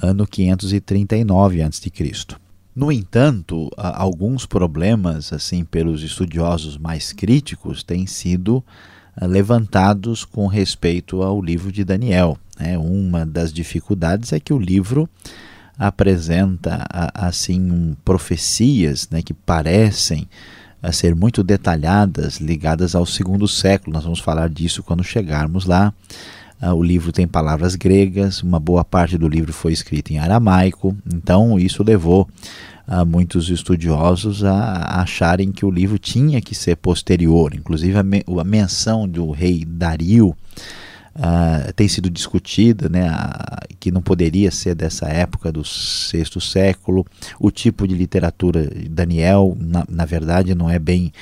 ano 0.00 0.24
539 0.24 1.62
a.C. 1.62 1.90
No 2.74 2.92
entanto, 2.92 3.68
alguns 3.76 4.46
problemas, 4.46 5.32
assim, 5.32 5.64
pelos 5.64 6.04
estudiosos 6.04 6.78
mais 6.78 7.12
críticos, 7.12 7.82
têm 7.82 8.06
sido 8.06 8.64
levantados 9.20 10.24
com 10.24 10.46
respeito 10.46 11.22
ao 11.22 11.40
livro 11.40 11.70
de 11.70 11.84
Daniel. 11.84 12.38
Né? 12.58 12.78
Uma 12.78 13.24
das 13.24 13.52
dificuldades 13.52 14.32
é 14.32 14.40
que 14.40 14.52
o 14.52 14.58
livro 14.58 15.08
apresenta 15.78 16.86
assim 17.14 17.96
profecias 18.04 19.08
né, 19.10 19.22
que 19.22 19.32
parecem 19.32 20.28
a 20.82 20.92
ser 20.92 21.14
muito 21.14 21.42
detalhadas, 21.42 22.36
ligadas 22.36 22.94
ao 22.94 23.04
segundo 23.04 23.46
século. 23.46 23.94
Nós 23.94 24.04
vamos 24.04 24.20
falar 24.20 24.48
disso 24.48 24.82
quando 24.82 25.04
chegarmos 25.04 25.66
lá. 25.66 25.92
Uh, 26.62 26.74
o 26.74 26.82
livro 26.82 27.12
tem 27.12 27.26
palavras 27.26 27.74
gregas, 27.74 28.42
uma 28.42 28.60
boa 28.60 28.84
parte 28.84 29.16
do 29.16 29.26
livro 29.26 29.52
foi 29.52 29.72
escrito 29.72 30.10
em 30.10 30.18
aramaico, 30.18 30.94
então 31.10 31.58
isso 31.58 31.82
levou 31.82 32.28
uh, 32.90 33.06
muitos 33.06 33.48
estudiosos 33.48 34.42
a, 34.42 34.52
a, 34.52 35.02
acharem 35.02 35.52
que 35.52 35.64
o 35.64 35.70
livro 35.70 35.98
tinha 35.98 36.40
que 36.40 36.54
ser 36.54 36.76
posterior. 36.76 37.54
Inclusive, 37.54 37.96
a, 37.96 38.02
me, 38.02 38.24
a 38.26 38.44
menção 38.44 39.08
do 39.08 39.30
rei 39.30 39.64
Dario 39.64 40.36
uh, 41.14 41.72
tem 41.74 41.86
sido 41.86 42.10
discutida, 42.10 42.88
né, 42.88 43.08
a, 43.08 43.60
que 43.78 43.90
não 43.92 44.02
poderia 44.02 44.50
ser 44.50 44.74
dessa 44.74 45.06
época 45.06 45.52
do 45.52 45.64
sexto 45.64 46.40
século. 46.40 47.06
O 47.38 47.50
tipo 47.50 47.86
de 47.86 47.94
literatura, 47.94 48.68
Daniel, 48.90 49.56
na, 49.58 49.84
na 49.88 50.04
verdade, 50.04 50.54
não 50.54 50.68
é 50.68 50.78
bem 50.78 51.12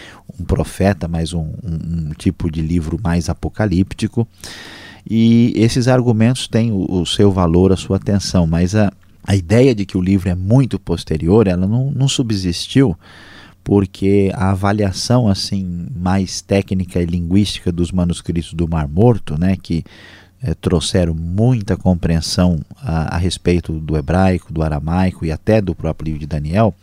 um 0.41 0.45
profeta, 0.45 1.07
mas 1.07 1.33
um, 1.35 1.53
um, 1.63 2.09
um 2.09 2.13
tipo 2.17 2.51
de 2.51 2.63
livro 2.63 2.99
mais 3.03 3.29
apocalíptico. 3.29 4.27
E 5.09 5.53
esses 5.57 5.89
argumentos 5.89 6.49
têm 6.49 6.71
o, 6.71 7.01
o 7.01 7.07
seu 7.07 7.33
valor, 7.33 7.73
a 7.73 7.77
sua 7.77 7.97
atenção, 7.97 8.47
mas 8.47 8.75
a, 8.75 8.93
a 9.23 9.37
ideia 9.37 9.75
de 9.75 9.85
que 9.85 9.97
o 9.97 10.03
livro 10.03 10.29
é 10.29 10.35
muito 10.35 10.79
posterior, 10.79 11.47
ela 11.47 11.67
não, 11.67 11.91
não 11.91 12.09
subsistiu 12.09 12.97
porque 13.69 14.31
a 14.35 14.53
avaliação 14.53 15.29
assim 15.29 15.89
mais 15.95 16.41
técnica 16.41 17.03
e 17.03 17.05
linguística 17.05 17.71
dos 17.71 17.93
manuscritos 17.93 18.55
do 18.55 18.67
Mar 18.67 18.89
Morto, 18.89 19.39
né, 19.39 19.57
que 19.61 19.85
é, 20.43 20.55
trouxeram 20.55 21.13
muita 21.13 21.77
compreensão 21.77 22.61
a, 22.81 23.17
a, 23.17 23.19
respeito 23.19 23.73
do 23.73 23.97
hebraico, 23.97 24.53
do 24.53 24.63
aramaico 24.63 25.27
e 25.27 25.31
até 25.31 25.61
do 25.61 25.75
próprio 25.75 26.07
livro 26.07 26.21
de 26.21 26.27
Daniel, 26.27 26.75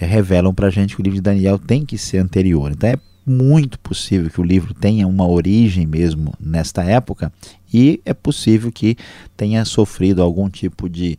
é, 0.00 0.06
revelam 0.06 0.54
para 0.54 0.68
a 0.68 0.70
gente 0.70 0.94
que 0.94 1.00
o 1.00 1.02
livro 1.02 1.16
de 1.16 1.22
Daniel 1.22 1.58
tem 1.58 1.84
que 1.84 1.98
ser 1.98 2.18
anterior. 2.18 2.70
Então 2.70 2.90
é 2.90 2.96
muito 3.26 3.78
possível 3.78 4.30
que 4.30 4.40
o 4.40 4.44
livro 4.44 4.74
tenha 4.74 5.08
uma 5.08 5.26
origem 5.26 5.86
mesmo 5.86 6.34
nesta 6.38 6.84
época 6.84 7.32
e 7.72 8.00
é 8.04 8.12
possível 8.12 8.70
que 8.70 8.96
tenha 9.36 9.64
sofrido 9.64 10.22
algum 10.22 10.48
tipo 10.48 10.88
de 10.88 11.18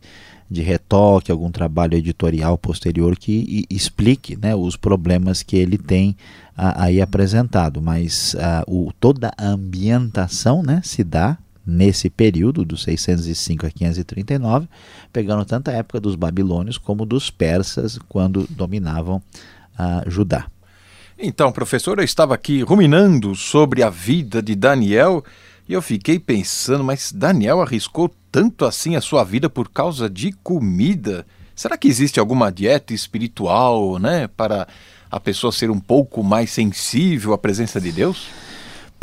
de 0.54 0.62
retoque, 0.62 1.30
algum 1.30 1.50
trabalho 1.50 1.96
editorial 1.96 2.56
posterior 2.56 3.16
que 3.16 3.66
explique 3.68 4.36
né, 4.36 4.54
os 4.54 4.76
problemas 4.76 5.42
que 5.42 5.56
ele 5.56 5.76
tem 5.76 6.16
aí 6.56 7.02
apresentado. 7.02 7.82
Mas 7.82 8.34
o, 8.66 8.92
toda 8.98 9.32
a 9.36 9.46
ambientação 9.48 10.62
né, 10.62 10.80
se 10.82 11.04
dá 11.04 11.36
nesse 11.66 12.10
período, 12.10 12.64
dos 12.64 12.82
605 12.82 13.66
a 13.66 13.70
539, 13.70 14.68
pegando 15.12 15.44
tanto 15.44 15.68
a 15.68 15.72
época 15.72 16.00
dos 16.00 16.14
babilônios 16.14 16.78
como 16.78 17.06
dos 17.06 17.30
persas, 17.30 17.98
quando 18.08 18.46
dominavam 18.50 19.22
a 19.76 20.04
Judá. 20.06 20.46
Então, 21.18 21.52
professor, 21.52 21.98
eu 21.98 22.04
estava 22.04 22.34
aqui 22.34 22.62
ruminando 22.62 23.34
sobre 23.34 23.82
a 23.82 23.90
vida 23.90 24.42
de 24.42 24.54
Daniel 24.54 25.24
e 25.68 25.72
eu 25.72 25.80
fiquei 25.80 26.18
pensando, 26.18 26.84
mas 26.84 27.12
Daniel 27.12 27.62
arriscou 27.62 28.14
tanto 28.30 28.64
assim 28.64 28.96
a 28.96 29.00
sua 29.00 29.24
vida 29.24 29.48
por 29.48 29.68
causa 29.68 30.10
de 30.10 30.32
comida? 30.42 31.26
Será 31.54 31.78
que 31.78 31.88
existe 31.88 32.20
alguma 32.20 32.50
dieta 32.50 32.92
espiritual, 32.92 33.98
né, 33.98 34.26
para 34.28 34.66
a 35.10 35.20
pessoa 35.20 35.52
ser 35.52 35.70
um 35.70 35.80
pouco 35.80 36.22
mais 36.22 36.50
sensível 36.50 37.32
à 37.32 37.38
presença 37.38 37.80
de 37.80 37.92
Deus? 37.92 38.28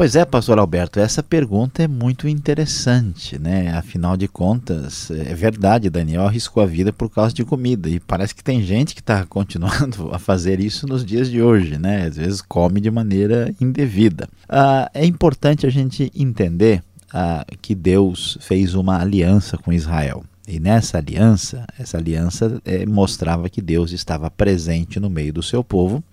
Pois 0.01 0.15
é, 0.15 0.25
pastor 0.25 0.57
Alberto, 0.57 0.99
essa 0.99 1.21
pergunta 1.21 1.83
é 1.83 1.87
muito 1.87 2.27
interessante, 2.27 3.37
né? 3.37 3.71
Afinal 3.77 4.17
de 4.17 4.27
contas, 4.27 5.11
é 5.11 5.35
verdade, 5.35 5.91
Daniel 5.91 6.25
arriscou 6.25 6.63
a 6.63 6.65
vida 6.65 6.91
por 6.91 7.07
causa 7.07 7.35
de 7.35 7.45
comida 7.45 7.87
e 7.87 7.99
parece 7.99 8.33
que 8.33 8.43
tem 8.43 8.63
gente 8.63 8.95
que 8.95 8.99
está 9.01 9.23
continuando 9.27 10.09
a 10.11 10.17
fazer 10.17 10.59
isso 10.59 10.87
nos 10.87 11.05
dias 11.05 11.29
de 11.29 11.39
hoje, 11.39 11.77
né? 11.77 12.07
Às 12.07 12.17
vezes 12.17 12.41
come 12.41 12.81
de 12.81 12.89
maneira 12.89 13.53
indevida. 13.61 14.27
Ah, 14.49 14.89
é 14.91 15.05
importante 15.05 15.67
a 15.67 15.69
gente 15.69 16.11
entender 16.15 16.81
ah, 17.13 17.45
que 17.61 17.75
Deus 17.75 18.39
fez 18.41 18.73
uma 18.73 18.99
aliança 18.99 19.55
com 19.55 19.71
Israel. 19.71 20.23
E 20.47 20.59
nessa 20.59 20.97
aliança, 20.97 21.65
essa 21.77 21.97
aliança 21.97 22.61
é, 22.65 22.85
mostrava 22.85 23.49
que 23.49 23.61
Deus 23.61 23.91
estava 23.91 24.29
presente 24.29 24.99
no 24.99 25.09
meio 25.09 25.31
do 25.31 25.43
seu 25.43 25.63
povo, 25.63 26.03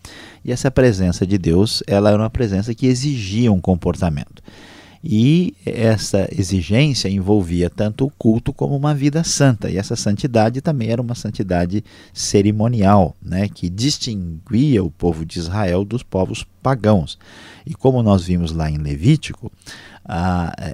e 0.45 0.53
essa 0.53 0.71
presença 0.71 1.27
de 1.27 1.39
Deus, 1.39 1.83
ela 1.87 2.11
era 2.11 2.23
uma 2.23 2.31
presença 2.31 2.75
que 2.75 2.87
exigia 2.87 3.51
um 3.51 3.61
comportamento. 3.61 4.43
E 5.03 5.55
essa 5.65 6.29
exigência 6.37 7.09
envolvia 7.09 7.71
tanto 7.71 8.05
o 8.05 8.11
culto 8.11 8.53
como 8.53 8.77
uma 8.77 8.95
vida 8.95 9.23
santa. 9.23 9.71
E 9.71 9.77
essa 9.77 9.95
santidade 9.95 10.61
também 10.61 10.91
era 10.91 11.01
uma 11.01 11.15
santidade 11.15 11.85
cerimonial, 12.13 13.17
né, 13.23 13.49
que 13.49 13.69
distinguia 13.69 14.83
o 14.83 14.91
povo 14.91 15.25
de 15.25 15.39
Israel 15.39 15.85
dos 15.85 16.03
povos 16.03 16.45
pagãos. 16.63 17.17
E 17.65 17.75
como 17.75 18.03
nós 18.03 18.25
vimos 18.25 18.51
lá 18.51 18.69
em 18.69 18.79
Levítico, 18.79 19.53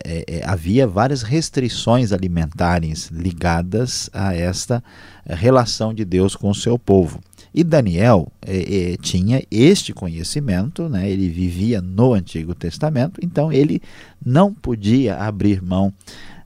é, 0.05 0.25
é, 0.29 0.45
havia 0.45 0.87
várias 0.87 1.23
restrições 1.23 2.13
alimentares 2.13 3.09
ligadas 3.09 4.09
a 4.13 4.33
esta 4.33 4.83
relação 5.27 5.93
de 5.93 6.05
Deus 6.05 6.37
com 6.37 6.51
o 6.51 6.55
seu 6.55 6.79
povo. 6.79 7.21
E 7.53 7.65
Daniel 7.65 8.31
é, 8.41 8.93
é, 8.93 8.97
tinha 8.97 9.43
este 9.51 9.93
conhecimento, 9.93 10.89
né? 10.89 11.11
ele 11.11 11.29
vivia 11.29 11.81
no 11.81 12.15
Antigo 12.15 12.55
Testamento, 12.55 13.21
então 13.23 13.53
ele 13.53 13.83
não 14.25 14.53
podia 14.55 15.17
abrir 15.17 15.61
mão 15.61 15.93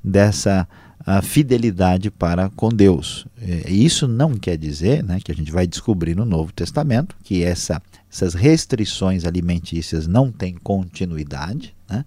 dessa 0.03 0.67
fidelidade 1.23 2.11
para 2.11 2.51
com 2.51 2.69
Deus. 2.69 3.27
Isso 3.67 4.07
não 4.07 4.35
quer 4.35 4.59
dizer, 4.59 5.03
né, 5.03 5.19
que 5.25 5.33
a 5.33 5.35
gente 5.35 5.51
vai 5.51 5.67
descobrir 5.67 6.15
no 6.15 6.27
Novo 6.27 6.53
Testamento, 6.53 7.17
que 7.25 7.43
essa, 7.43 7.81
essas 8.11 8.35
restrições 8.35 9.25
alimentícias 9.25 10.07
não 10.07 10.33
têm 10.33 10.55
continuidade. 10.55 11.75
Né? 11.89 12.05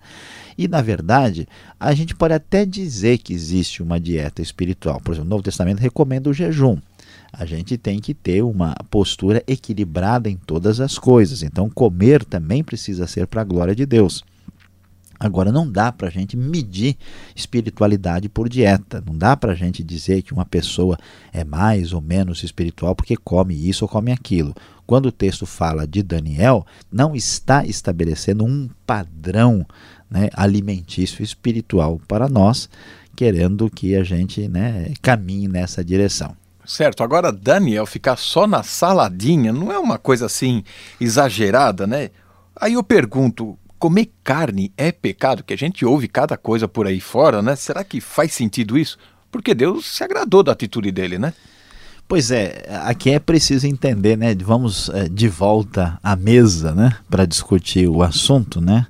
E, 0.58 0.68
na 0.68 0.82
verdade, 0.82 1.48
a 1.80 1.94
gente 1.94 2.16
pode 2.16 2.34
até 2.34 2.66
dizer 2.66 3.20
que 3.20 3.34
existe 3.34 3.84
uma 3.84 4.00
dieta 4.00 4.42
espiritual. 4.42 5.00
Por 5.00 5.14
exemplo, 5.14 5.28
o 5.28 5.30
Novo 5.30 5.44
Testamento 5.44 5.80
recomenda 5.80 6.30
o 6.30 6.34
jejum. 6.34 6.78
A 7.32 7.46
gente 7.46 7.78
tem 7.78 8.00
que 8.00 8.14
ter 8.14 8.44
uma 8.44 8.76
postura 8.90 9.44
equilibrada 9.48 10.30
em 10.30 10.36
todas 10.36 10.80
as 10.80 10.98
coisas. 10.98 11.44
Então, 11.44 11.70
comer 11.70 12.26
também 12.26 12.64
precisa 12.64 13.08
ser 13.08 13.28
para 13.28 13.42
a 13.42 13.46
glória 13.46 13.76
de 13.76 13.86
Deus. 13.86 14.24
Agora, 15.24 15.52
não 15.52 15.72
dá 15.72 15.92
para 15.92 16.08
a 16.08 16.12
gente 16.12 16.36
medir 16.36 16.98
espiritualidade 17.36 18.28
por 18.28 18.50
dieta. 18.50 19.04
Não 19.06 19.16
dá 19.16 19.38
para 19.38 19.52
a 19.52 19.56
gente 19.56 19.84
dizer 19.84 20.24
que 20.24 20.34
uma 20.34 20.46
pessoa 20.46 20.98
é 21.32 21.44
mais 21.44 21.94
ou 21.94 22.02
menos 22.02 22.42
espiritual 22.42 22.96
porque 22.96 23.16
come 23.16 23.54
isso 23.54 23.86
ou 23.86 23.90
come 23.90 24.12
aquilo. 24.12 24.56
Quando 24.84 25.06
o 25.06 25.12
texto 25.12 25.46
fala 25.46 25.86
de 25.86 26.02
Daniel, 26.02 26.66
não 26.92 27.16
está 27.16 27.64
estabelecendo 27.64 28.44
um 28.44 28.68
padrão 28.84 29.64
né, 30.10 30.28
alimentício 30.34 31.22
espiritual 31.22 32.02
para 32.08 32.28
nós, 32.28 32.68
querendo 33.16 33.70
que 33.70 33.96
a 33.96 34.04
gente 34.04 34.48
né, 34.48 34.92
caminhe 35.04 35.48
nessa 35.48 35.86
direção. 35.86 36.36
Certo, 36.66 37.04
agora 37.04 37.32
Daniel 37.32 37.86
ficar 37.86 38.18
só 38.18 38.48
na 38.48 38.64
saladinha 38.64 39.54
não 39.54 39.72
é 39.72 39.78
uma 39.78 40.00
coisa 40.00 40.26
assim 40.26 40.64
exagerada, 41.00 41.86
né? 41.86 42.10
Aí 42.56 42.74
eu 42.74 42.84
pergunto, 42.84 43.58
comer 43.82 44.12
carne 44.24 44.72
é 44.78 44.92
pecado? 44.92 45.44
Que 45.44 45.56
a 45.56 45.58
gente 45.58 45.84
ouve 45.84 46.08
cada 46.08 46.38
coisa 46.38 46.68
por 46.68 46.86
aí 46.86 47.02
fora, 47.02 47.42
né? 47.42 47.56
Será 47.56 47.84
que 47.84 48.00
faz 48.00 48.32
sentido 48.32 48.78
isso? 48.78 48.96
Porque 49.32 49.56
Deus 49.56 49.98
se 49.98 50.04
agradou 50.04 50.44
da 50.44 50.52
atitude 50.52 50.92
dele, 50.92 51.18
né? 51.18 51.34
Pois 52.08 52.30
é, 52.30 52.64
aqui 52.84 53.10
é 53.10 53.18
preciso 53.18 53.66
entender, 53.66 54.16
né? 54.16 54.36
Vamos 54.36 54.90
é, 54.90 55.10
de 55.10 55.28
volta 55.28 55.98
à 56.04 56.16
mesa, 56.16 56.76
né? 56.76 56.96
Para 57.10 57.26
discutir 57.26 57.88
o 57.88 58.04
assunto, 58.04 58.62
né? 58.62 58.86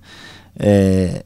É, 0.59 1.23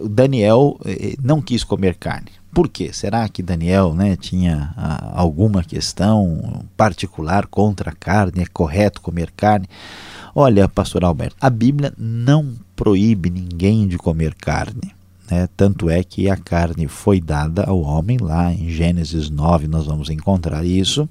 o 0.00 0.08
Daniel 0.08 0.78
é, 0.84 1.14
não 1.20 1.42
quis 1.42 1.64
comer 1.64 1.96
carne. 1.96 2.30
Por 2.52 2.68
quê? 2.68 2.92
Será 2.92 3.28
que 3.28 3.42
Daniel 3.42 3.92
né, 3.92 4.16
tinha 4.16 4.72
a, 4.76 5.20
alguma 5.20 5.64
questão 5.64 6.64
particular 6.76 7.46
contra 7.46 7.90
a 7.90 7.94
carne? 7.94 8.42
É 8.42 8.46
correto 8.46 9.00
comer 9.00 9.32
carne? 9.36 9.68
Olha, 10.42 10.66
pastor 10.66 11.04
Alberto, 11.04 11.36
a 11.38 11.50
Bíblia 11.50 11.92
não 11.98 12.54
proíbe 12.74 13.28
ninguém 13.28 13.86
de 13.86 13.98
comer 13.98 14.34
carne. 14.34 14.90
Né? 15.30 15.46
Tanto 15.54 15.90
é 15.90 16.02
que 16.02 16.30
a 16.30 16.36
carne 16.38 16.88
foi 16.88 17.20
dada 17.20 17.64
ao 17.64 17.82
homem, 17.82 18.16
lá 18.16 18.50
em 18.50 18.70
Gênesis 18.70 19.28
9 19.28 19.68
nós 19.68 19.84
vamos 19.84 20.08
encontrar 20.08 20.64
isso 20.64 21.06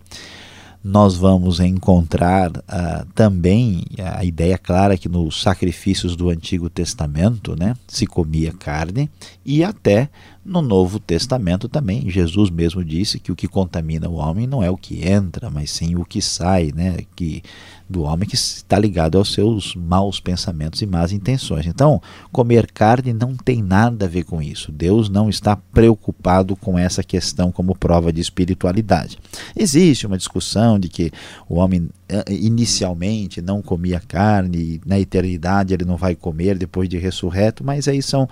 nós 0.84 1.18
vamos 1.18 1.60
encontrar 1.60 2.52
uh, 2.52 3.06
também 3.14 3.84
a 4.16 4.24
ideia 4.24 4.58
clara 4.58 4.98
que 4.98 5.10
nos 5.10 5.42
sacrifícios 5.42 6.16
do 6.16 6.30
Antigo 6.30 6.70
Testamento 6.70 7.54
né, 7.54 7.76
se 7.86 8.08
comia 8.08 8.54
carne 8.54 9.10
e 9.46 9.62
até 9.62 10.10
no 10.44 10.62
Novo 10.62 11.00
Testamento 11.00 11.68
também 11.68 12.10
Jesus 12.10 12.50
mesmo 12.50 12.84
disse 12.84 13.20
que 13.20 13.32
o 13.32 13.36
que 13.36 13.48
contamina 13.48 14.10
o 14.10 14.16
homem 14.16 14.48
não 14.48 14.64
é 14.64 14.70
o 14.70 14.78
que 14.78 15.08
entra, 15.08 15.50
mas 15.50 15.72
sim 15.72 15.96
o 15.96 16.06
que 16.06 16.22
sai, 16.22 16.72
né, 16.74 16.98
que 17.16 17.44
do 17.90 18.04
homem 18.04 18.30
que 18.30 18.36
está 18.36 18.78
ligado 18.78 19.18
aos 19.18 19.34
seus 19.34 19.76
maus 19.76 20.20
pensamentos 20.20 20.82
e 20.82 20.86
más 20.86 21.12
intenções. 21.12 21.66
Então, 21.66 22.00
comer 22.32 22.72
carne 22.72 23.14
não 23.14 23.36
tem 23.36 23.64
nada 23.64 24.06
a 24.06 24.08
ver 24.08 24.24
com 24.24 24.40
isso. 24.42 24.72
Deus 24.72 25.10
não 25.10 25.28
está 25.28 25.56
preocupado 25.56 26.56
com 26.56 26.78
essa 26.78 27.04
questão 27.04 27.52
como 27.52 27.76
prova 27.76 28.14
de 28.14 28.22
espiritualidade. 28.22 29.18
Existe 29.56 30.06
uma 30.06 30.18
discussão 30.18 30.80
de 30.80 30.88
que 30.88 31.12
o 31.48 31.56
homem 31.56 31.90
inicialmente 32.30 33.42
não 33.42 33.62
comia 33.62 34.02
carne, 34.06 34.82
na 34.86 35.00
eternidade 35.00 35.74
ele 35.74 35.86
não 35.86 35.98
vai 35.98 36.16
comer 36.16 36.58
depois 36.58 36.90
de 36.90 36.98
ressurreto, 36.98 37.64
mas 37.64 37.88
aí 37.88 38.02
são, 38.02 38.28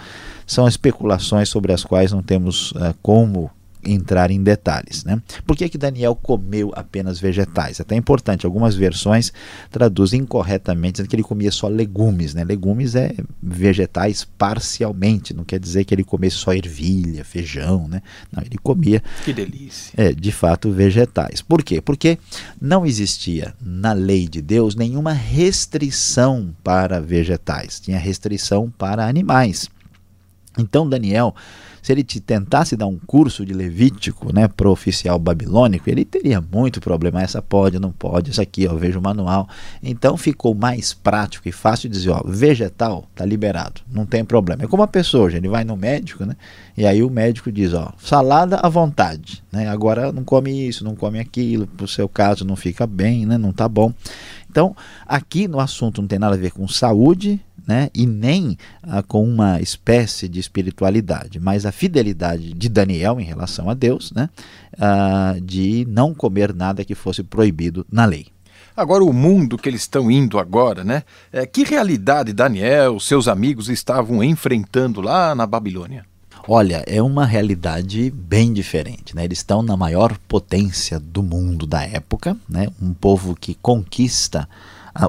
são 0.46 0.68
especulações 0.68 1.50
sobre 1.50 1.72
as 1.72 1.84
quais 1.84 2.12
não 2.12 2.24
temos 2.24 2.72
uh, 2.72 2.96
como 3.02 3.52
entrar 3.88 4.32
em 4.32 4.42
detalhes. 4.42 5.04
Né? 5.04 5.22
Por 5.46 5.56
que, 5.56 5.70
que 5.70 5.78
Daniel 5.78 6.16
comeu 6.16 6.72
apenas 6.76 7.20
vegetais? 7.20 7.80
Até 7.80 7.96
é 7.96 7.98
importante, 7.98 8.46
algumas 8.46 8.76
versões 8.76 9.32
traduzem 9.72 10.22
incorretamente, 10.22 10.94
dizendo 10.94 11.10
que 11.10 11.16
ele 11.16 11.24
comia 11.24 11.52
só 11.52 11.68
legumes. 11.68 12.34
Né? 12.34 12.44
Legumes 12.44 12.96
é 12.96 13.14
vegetais 13.42 14.26
parcialmente, 14.38 15.34
não 15.34 15.44
quer 15.44 15.60
dizer 15.60 15.86
que 15.86 15.94
ele 15.94 16.04
comesse 16.04 16.36
só 16.36 16.54
ervilha, 16.54 17.24
feijão. 17.24 17.88
Né? 17.88 18.02
Não, 18.32 18.44
ele 18.44 18.58
comia. 18.58 19.02
Que 19.24 19.34
delícia. 19.34 19.94
É, 19.96 20.12
de 20.12 20.32
fato, 20.32 20.72
vegetais. 20.72 21.42
Por 21.42 21.64
quê? 21.64 21.82
Porque 21.82 22.18
não 22.62 22.86
existia 22.86 23.54
na 23.62 23.94
lei 23.94 24.28
de 24.28 24.42
Deus 24.42 24.76
nenhuma 24.76 25.14
restrição 25.14 26.54
para 26.64 27.00
vegetais, 27.00 27.80
tinha 27.80 27.98
restrição 27.98 28.72
para 28.78 29.08
animais. 29.08 29.70
Então, 30.58 30.90
Daniel 30.90 31.36
se 31.88 31.94
ele 31.94 32.04
te 32.04 32.20
tentasse 32.20 32.76
dar 32.76 32.86
um 32.86 33.00
curso 33.00 33.46
de 33.46 33.54
Levítico 33.54 34.34
né, 34.34 34.50
para 34.50 34.68
o 34.68 34.72
oficial 34.72 35.18
babilônico, 35.18 35.90
ele 35.90 36.04
teria 36.04 36.42
muito 36.42 36.82
problema. 36.82 37.22
Essa 37.22 37.42
pode, 37.42 37.80
não 37.80 37.94
pode, 37.94 38.30
isso 38.30 38.42
aqui, 38.42 38.68
ó, 38.68 38.76
veja 38.76 39.00
o 39.00 39.02
manual. 39.02 39.48
Então 39.82 40.18
ficou 40.18 40.54
mais 40.54 40.94
prático 40.94 41.48
e 41.48 41.52
fácil 41.54 41.90
dizer: 41.90 42.10
ó, 42.10 42.22
vegetal 42.26 43.08
está 43.10 43.26
liberado, 43.26 43.80
não 43.90 44.06
tem 44.06 44.26
problema. 44.26 44.66
É 44.66 44.68
como 44.68 44.84
a 44.84 44.88
pessoa, 44.88 45.32
ele 45.32 45.48
vai 45.48 45.64
no 45.64 45.78
médico, 45.78 46.26
né, 46.26 46.36
e 46.76 46.86
aí 46.86 47.02
o 47.02 47.10
médico 47.10 47.50
diz: 47.50 47.74
ó, 47.74 47.94
salada 47.98 48.58
à 48.58 48.68
vontade, 48.68 49.42
né, 49.50 49.70
agora 49.70 50.12
não 50.12 50.26
come 50.26 50.68
isso, 50.68 50.84
não 50.84 50.94
come 50.94 51.20
aquilo, 51.20 51.68
para 51.68 51.86
o 51.86 51.88
seu 51.88 52.10
caso 52.10 52.44
não 52.44 52.58
fica 52.58 52.86
bem, 52.86 53.26
né, 53.26 53.38
não 53.38 53.52
está 53.52 53.66
bom. 53.70 53.94
Então, 54.50 54.76
aqui 55.06 55.48
no 55.48 55.60
assunto 55.60 56.02
não 56.02 56.08
tem 56.08 56.20
nada 56.20 56.36
a 56.36 56.38
ver 56.38 56.52
com 56.52 56.68
saúde, 56.68 57.40
né? 57.68 57.90
e 57.94 58.06
nem 58.06 58.58
ah, 58.82 59.04
com 59.04 59.24
uma 59.24 59.60
espécie 59.60 60.30
de 60.30 60.40
espiritualidade, 60.40 61.40
mas 61.40 61.66
a 61.66 61.72
fidelidade 61.72 62.54
de 62.54 62.70
Daniel 62.70 63.20
em 63.20 63.26
relação 63.26 63.70
a 63.70 63.74
Deus, 63.74 64.12
né? 64.14 64.30
Ah, 64.80 65.36
de 65.42 65.86
não 65.90 66.14
comer 66.14 66.54
nada 66.54 66.86
que 66.86 66.96
fosse 66.96 67.22
proibido 67.24 67.86
na 67.92 68.06
lei. 68.06 68.28
Agora, 68.76 69.04
o 69.04 69.12
mundo 69.12 69.58
que 69.58 69.68
eles 69.68 69.82
estão 69.82 70.10
indo 70.10 70.38
agora, 70.38 70.84
né? 70.84 71.04
É, 71.32 71.46
que 71.46 71.64
realidade 71.64 72.32
Daniel, 72.32 73.00
seus 73.00 73.28
amigos 73.28 73.70
estavam 73.70 74.24
enfrentando 74.24 75.02
lá 75.02 75.34
na 75.34 75.48
Babilônia? 75.48 76.06
Olha, 76.48 76.82
é 76.88 77.02
uma 77.02 77.26
realidade 77.26 78.10
bem 78.10 78.54
diferente. 78.54 79.14
Né? 79.14 79.26
Eles 79.26 79.40
estão 79.40 79.62
na 79.62 79.76
maior 79.76 80.18
potência 80.30 80.98
do 80.98 81.22
mundo 81.22 81.68
da 81.68 81.84
época, 81.84 82.38
né? 82.48 82.68
um 82.82 82.94
povo 82.94 83.36
que 83.36 83.54
conquista 83.56 84.48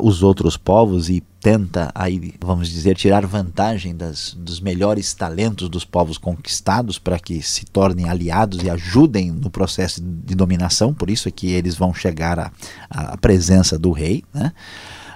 os 0.03 0.23
outros 0.23 0.57
povos 0.57 1.09
e 1.09 1.23
tenta 1.41 1.91
aí, 1.95 2.35
vamos 2.41 2.69
dizer, 2.69 2.97
tirar 2.97 3.25
vantagem 3.27 3.97
das, 3.97 4.35
dos 4.35 4.61
melhores 4.61 5.15
talentos 5.15 5.69
dos 5.69 5.85
povos 5.85 6.19
conquistados 6.19 6.99
para 6.99 7.19
que 7.19 7.41
se 7.41 7.65
tornem 7.65 8.09
aliados 8.09 8.63
e 8.63 8.69
ajudem 8.69 9.31
no 9.31 9.49
processo 9.49 10.03
de 10.03 10.35
dominação, 10.35 10.93
por 10.93 11.09
isso 11.09 11.29
é 11.29 11.31
que 11.31 11.53
eles 11.53 11.77
vão 11.77 11.95
chegar 11.95 12.39
à, 12.39 12.53
à 12.91 13.17
presença 13.17 13.79
do 13.79 13.93
rei, 13.93 14.25
né? 14.35 14.53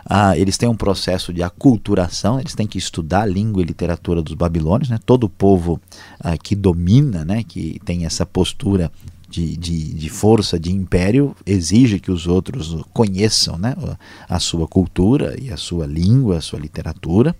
Ah, 0.04 0.36
eles 0.36 0.58
têm 0.58 0.68
um 0.68 0.76
processo 0.76 1.32
de 1.32 1.42
aculturação, 1.42 2.40
eles 2.40 2.54
têm 2.54 2.66
que 2.66 2.76
estudar 2.76 3.22
a 3.22 3.26
língua 3.26 3.62
e 3.62 3.64
literatura 3.64 4.20
dos 4.20 4.34
babilônios, 4.34 4.90
né? 4.90 4.98
todo 5.04 5.28
povo 5.28 5.80
ah, 6.18 6.36
que 6.36 6.56
domina, 6.56 7.24
né? 7.24 7.44
que 7.44 7.80
tem 7.84 8.04
essa 8.04 8.26
postura 8.26 8.90
de, 9.32 9.56
de, 9.56 9.94
de, 9.94 10.08
força, 10.10 10.60
de 10.60 10.70
império, 10.70 11.34
exige 11.46 11.98
que 11.98 12.10
os 12.10 12.26
outros 12.26 12.76
conheçam 12.92 13.56
né, 13.56 13.74
a 14.28 14.38
sua 14.38 14.68
cultura 14.68 15.34
e 15.40 15.50
a 15.50 15.56
sua 15.56 15.86
língua, 15.86 16.36
a 16.36 16.40
sua 16.42 16.58
literatura. 16.58 17.34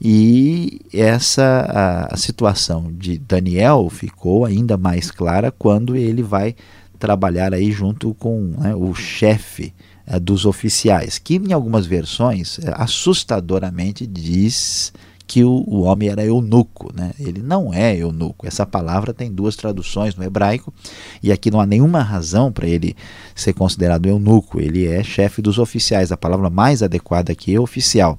E 0.00 0.80
essa 0.94 1.44
a, 1.68 2.14
a 2.14 2.16
situação 2.16 2.90
de 2.90 3.18
Daniel 3.18 3.90
ficou 3.90 4.46
ainda 4.46 4.78
mais 4.78 5.10
clara 5.10 5.52
quando 5.52 5.94
ele 5.94 6.22
vai 6.22 6.56
trabalhar 6.98 7.52
aí 7.52 7.70
junto 7.70 8.14
com 8.14 8.54
né, 8.58 8.74
o 8.74 8.94
chefe 8.94 9.74
é, 10.06 10.18
dos 10.18 10.46
oficiais, 10.46 11.18
que 11.18 11.36
em 11.36 11.52
algumas 11.52 11.84
versões 11.84 12.58
é, 12.60 12.72
assustadoramente 12.76 14.06
diz 14.06 14.90
que 15.30 15.44
o, 15.44 15.62
o, 15.64 15.82
homem 15.82 16.08
era 16.08 16.24
eunuco. 16.24 16.92
Né? 16.92 17.12
Ele 17.16 17.40
não 17.40 17.72
é 17.72 17.96
eunuco. 17.96 18.48
Essa 18.48 18.66
palavra 18.66 19.14
tem 19.14 19.30
duas 19.30 19.54
traduções 19.54 20.16
no 20.16 20.24
hebraico 20.24 20.74
e 21.22 21.30
aqui 21.30 21.52
não 21.52 21.60
há 21.60 21.66
nenhuma 21.66 22.02
razão 22.02 22.50
para 22.50 22.66
ele 22.66 22.96
ser 23.32 23.52
considerado 23.52 24.06
eunuco. 24.06 24.60
Ele 24.60 24.88
é 24.88 25.04
chefe 25.04 25.40
dos 25.40 25.56
oficiais. 25.56 26.10
A 26.10 26.16
palavra 26.16 26.50
mais 26.50 26.82
adequada 26.82 27.30
aqui 27.30 27.54
é 27.54 27.60
oficial. 27.60 28.18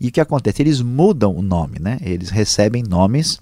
E 0.00 0.08
o 0.08 0.10
que 0.10 0.22
acontece? 0.22 0.62
Eles 0.62 0.80
mudam 0.80 1.36
o 1.36 1.42
nome, 1.42 1.78
né? 1.78 1.98
eles 2.00 2.30
recebem 2.30 2.82
nomes 2.82 3.38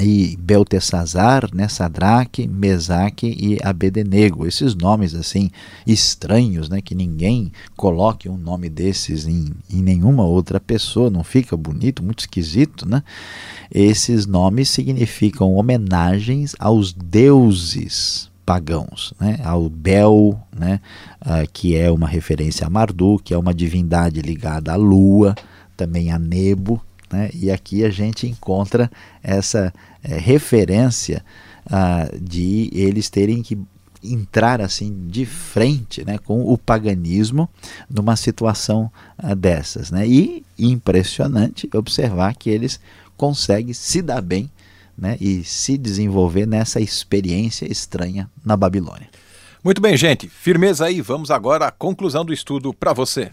e 0.00 0.36
Beltesazar, 0.36 1.48
né, 1.52 1.68
Sadraque, 1.68 2.46
Mesaque 2.46 3.26
e 3.26 3.58
Abednego. 3.62 4.46
Esses 4.46 4.74
nomes 4.74 5.14
assim 5.14 5.50
estranhos, 5.86 6.68
né, 6.68 6.80
que 6.80 6.94
ninguém 6.94 7.52
coloque 7.76 8.28
um 8.28 8.36
nome 8.36 8.68
desses 8.68 9.26
em, 9.26 9.46
em 9.70 9.82
nenhuma 9.82 10.24
outra 10.24 10.60
pessoa, 10.60 11.10
não 11.10 11.24
fica 11.24 11.56
bonito, 11.56 12.02
muito 12.02 12.20
esquisito, 12.20 12.88
né? 12.88 13.02
Esses 13.70 14.26
nomes 14.26 14.70
significam 14.70 15.54
homenagens 15.54 16.54
aos 16.58 16.92
deuses 16.92 18.30
pagãos, 18.46 19.12
né? 19.20 19.38
ao 19.44 19.68
Bel, 19.68 20.40
né? 20.56 20.80
Uh, 21.20 21.46
que 21.52 21.76
é 21.76 21.90
uma 21.90 22.08
referência 22.08 22.66
a 22.66 22.70
Marduk, 22.70 23.24
que 23.24 23.34
é 23.34 23.38
uma 23.38 23.52
divindade 23.52 24.22
ligada 24.22 24.72
à 24.72 24.76
lua, 24.76 25.34
também 25.76 26.10
a 26.10 26.18
Nebo, 26.18 26.80
né? 27.12 27.30
E 27.34 27.50
aqui 27.50 27.84
a 27.84 27.90
gente 27.90 28.26
encontra 28.26 28.90
essa 29.22 29.72
é, 30.02 30.16
referência 30.16 31.24
ah, 31.70 32.08
de 32.20 32.70
eles 32.72 33.08
terem 33.10 33.42
que 33.42 33.58
entrar 34.02 34.60
assim 34.60 35.08
de 35.08 35.26
frente 35.26 36.04
né, 36.04 36.18
com 36.18 36.40
o 36.42 36.56
paganismo 36.56 37.48
numa 37.90 38.16
situação 38.16 38.90
ah, 39.16 39.34
dessas. 39.34 39.90
Né? 39.90 40.06
E 40.06 40.44
impressionante 40.58 41.68
observar 41.74 42.34
que 42.34 42.50
eles 42.50 42.80
conseguem 43.16 43.74
se 43.74 44.00
dar 44.00 44.22
bem 44.22 44.50
né, 44.96 45.16
e 45.20 45.44
se 45.44 45.76
desenvolver 45.76 46.46
nessa 46.46 46.80
experiência 46.80 47.70
estranha 47.70 48.28
na 48.44 48.56
Babilônia. 48.56 49.08
Muito 49.62 49.80
bem, 49.80 49.96
gente. 49.96 50.28
Firmeza 50.28 50.86
aí. 50.86 51.00
Vamos 51.00 51.30
agora 51.30 51.66
à 51.66 51.70
conclusão 51.70 52.24
do 52.24 52.32
estudo 52.32 52.72
para 52.72 52.92
você. 52.92 53.30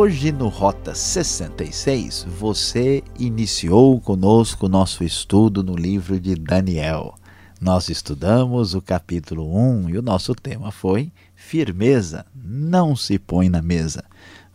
Hoje 0.00 0.30
no 0.30 0.46
Rota 0.46 0.94
66, 0.94 2.24
você 2.38 3.02
iniciou 3.18 4.00
conosco 4.00 4.68
nosso 4.68 5.02
estudo 5.02 5.60
no 5.60 5.74
livro 5.74 6.20
de 6.20 6.36
Daniel. 6.36 7.16
Nós 7.60 7.88
estudamos 7.88 8.74
o 8.74 8.80
capítulo 8.80 9.52
1 9.52 9.90
e 9.90 9.98
o 9.98 10.02
nosso 10.02 10.36
tema 10.36 10.70
foi 10.70 11.10
Firmeza, 11.34 12.24
não 12.32 12.94
se 12.94 13.18
põe 13.18 13.48
na 13.48 13.60
mesa. 13.60 14.04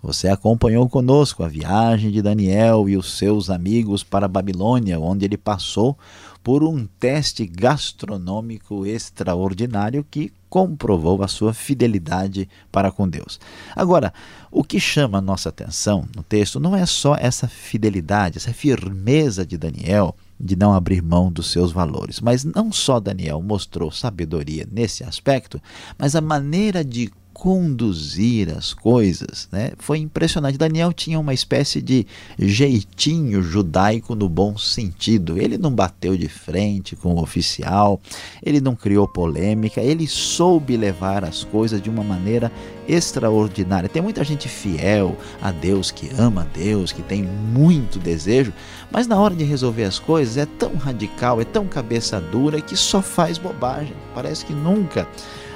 Você 0.01 0.29
acompanhou 0.29 0.87
conosco 0.87 1.43
a 1.43 1.49
viagem 1.49 2.09
de 2.09 2.21
Daniel 2.21 2.87
e 2.87 2.95
os 2.95 3.17
seus 3.17 3.49
amigos 3.49 4.01
para 4.01 4.27
a 4.27 4.29
Babilônia, 4.29 4.97
onde 4.97 5.25
ele 5.25 5.37
passou 5.37 5.97
por 6.43 6.63
um 6.63 6.85
teste 6.85 7.45
gastronômico 7.47 8.85
extraordinário 8.85 10.05
que 10.09 10.31
comprovou 10.49 11.23
a 11.23 11.27
sua 11.27 11.53
fidelidade 11.53 12.47
para 12.71 12.91
com 12.91 13.07
Deus. 13.07 13.39
Agora, 13.75 14.13
o 14.51 14.63
que 14.63 14.79
chama 14.79 15.21
nossa 15.21 15.49
atenção 15.49 16.05
no 16.15 16.21
texto 16.21 16.59
não 16.59 16.75
é 16.75 16.85
só 16.85 17.15
essa 17.15 17.47
fidelidade, 17.47 18.37
essa 18.37 18.53
firmeza 18.53 19.45
de 19.45 19.57
Daniel 19.57 20.15
de 20.39 20.55
não 20.55 20.73
abrir 20.73 21.01
mão 21.01 21.31
dos 21.31 21.49
seus 21.49 21.71
valores. 21.71 22.19
Mas 22.19 22.43
não 22.43 22.71
só 22.71 22.99
Daniel 22.99 23.41
mostrou 23.41 23.89
sabedoria 23.89 24.67
nesse 24.69 25.03
aspecto, 25.03 25.61
mas 25.97 26.15
a 26.15 26.21
maneira 26.21 26.83
de 26.83 27.09
conduzir 27.33 28.55
as 28.55 28.73
coisas, 28.73 29.47
né? 29.51 29.71
Foi 29.77 29.97
impressionante. 29.97 30.57
Daniel 30.57 30.93
tinha 30.93 31.19
uma 31.19 31.33
espécie 31.33 31.81
de 31.81 32.05
jeitinho 32.37 33.41
judaico 33.41 34.13
no 34.13 34.29
bom 34.29 34.57
sentido. 34.57 35.37
Ele 35.37 35.57
não 35.57 35.71
bateu 35.71 36.15
de 36.15 36.29
frente 36.29 36.95
com 36.95 37.15
o 37.15 37.21
oficial, 37.21 37.99
ele 38.41 38.61
não 38.61 38.75
criou 38.75 39.07
polêmica, 39.07 39.81
ele 39.81 40.07
soube 40.07 40.77
levar 40.77 41.25
as 41.25 41.43
coisas 41.43 41.81
de 41.81 41.89
uma 41.89 42.03
maneira 42.03 42.51
extraordinária. 42.87 43.89
Tem 43.89 44.01
muita 44.01 44.23
gente 44.23 44.47
fiel 44.47 45.15
a 45.41 45.51
Deus, 45.51 45.89
que 45.89 46.09
ama 46.17 46.41
a 46.41 46.57
Deus, 46.57 46.91
que 46.91 47.01
tem 47.01 47.23
muito 47.23 47.97
desejo, 47.97 48.53
mas 48.91 49.07
na 49.07 49.19
hora 49.19 49.35
de 49.35 49.43
resolver 49.43 49.85
as 49.85 49.97
coisas 49.97 50.37
é 50.37 50.45
tão 50.45 50.75
radical, 50.75 51.41
é 51.41 51.45
tão 51.45 51.65
cabeça 51.65 52.21
dura 52.21 52.61
que 52.61 52.77
só 52.77 53.01
faz 53.01 53.37
bobagem. 53.37 53.93
Parece 54.13 54.45
que 54.45 54.53
nunca 54.53 55.07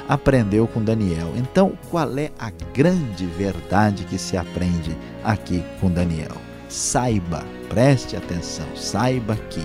aprendeu 0.07 0.67
com 0.67 0.83
Daniel. 0.83 1.31
Então, 1.35 1.77
qual 1.89 2.17
é 2.17 2.31
a 2.39 2.51
grande 2.73 3.25
verdade 3.25 4.03
que 4.05 4.17
se 4.17 4.37
aprende 4.37 4.95
aqui 5.23 5.63
com 5.79 5.91
Daniel? 5.91 6.37
Saiba, 6.69 7.43
preste 7.69 8.15
atenção, 8.15 8.67
saiba 8.75 9.35
que 9.49 9.61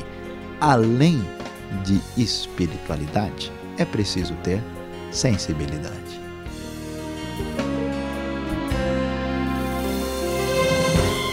além 0.60 1.20
de 1.84 2.00
espiritualidade, 2.16 3.50
é 3.78 3.84
preciso 3.84 4.34
ter 4.42 4.62
sensibilidade. 5.10 6.20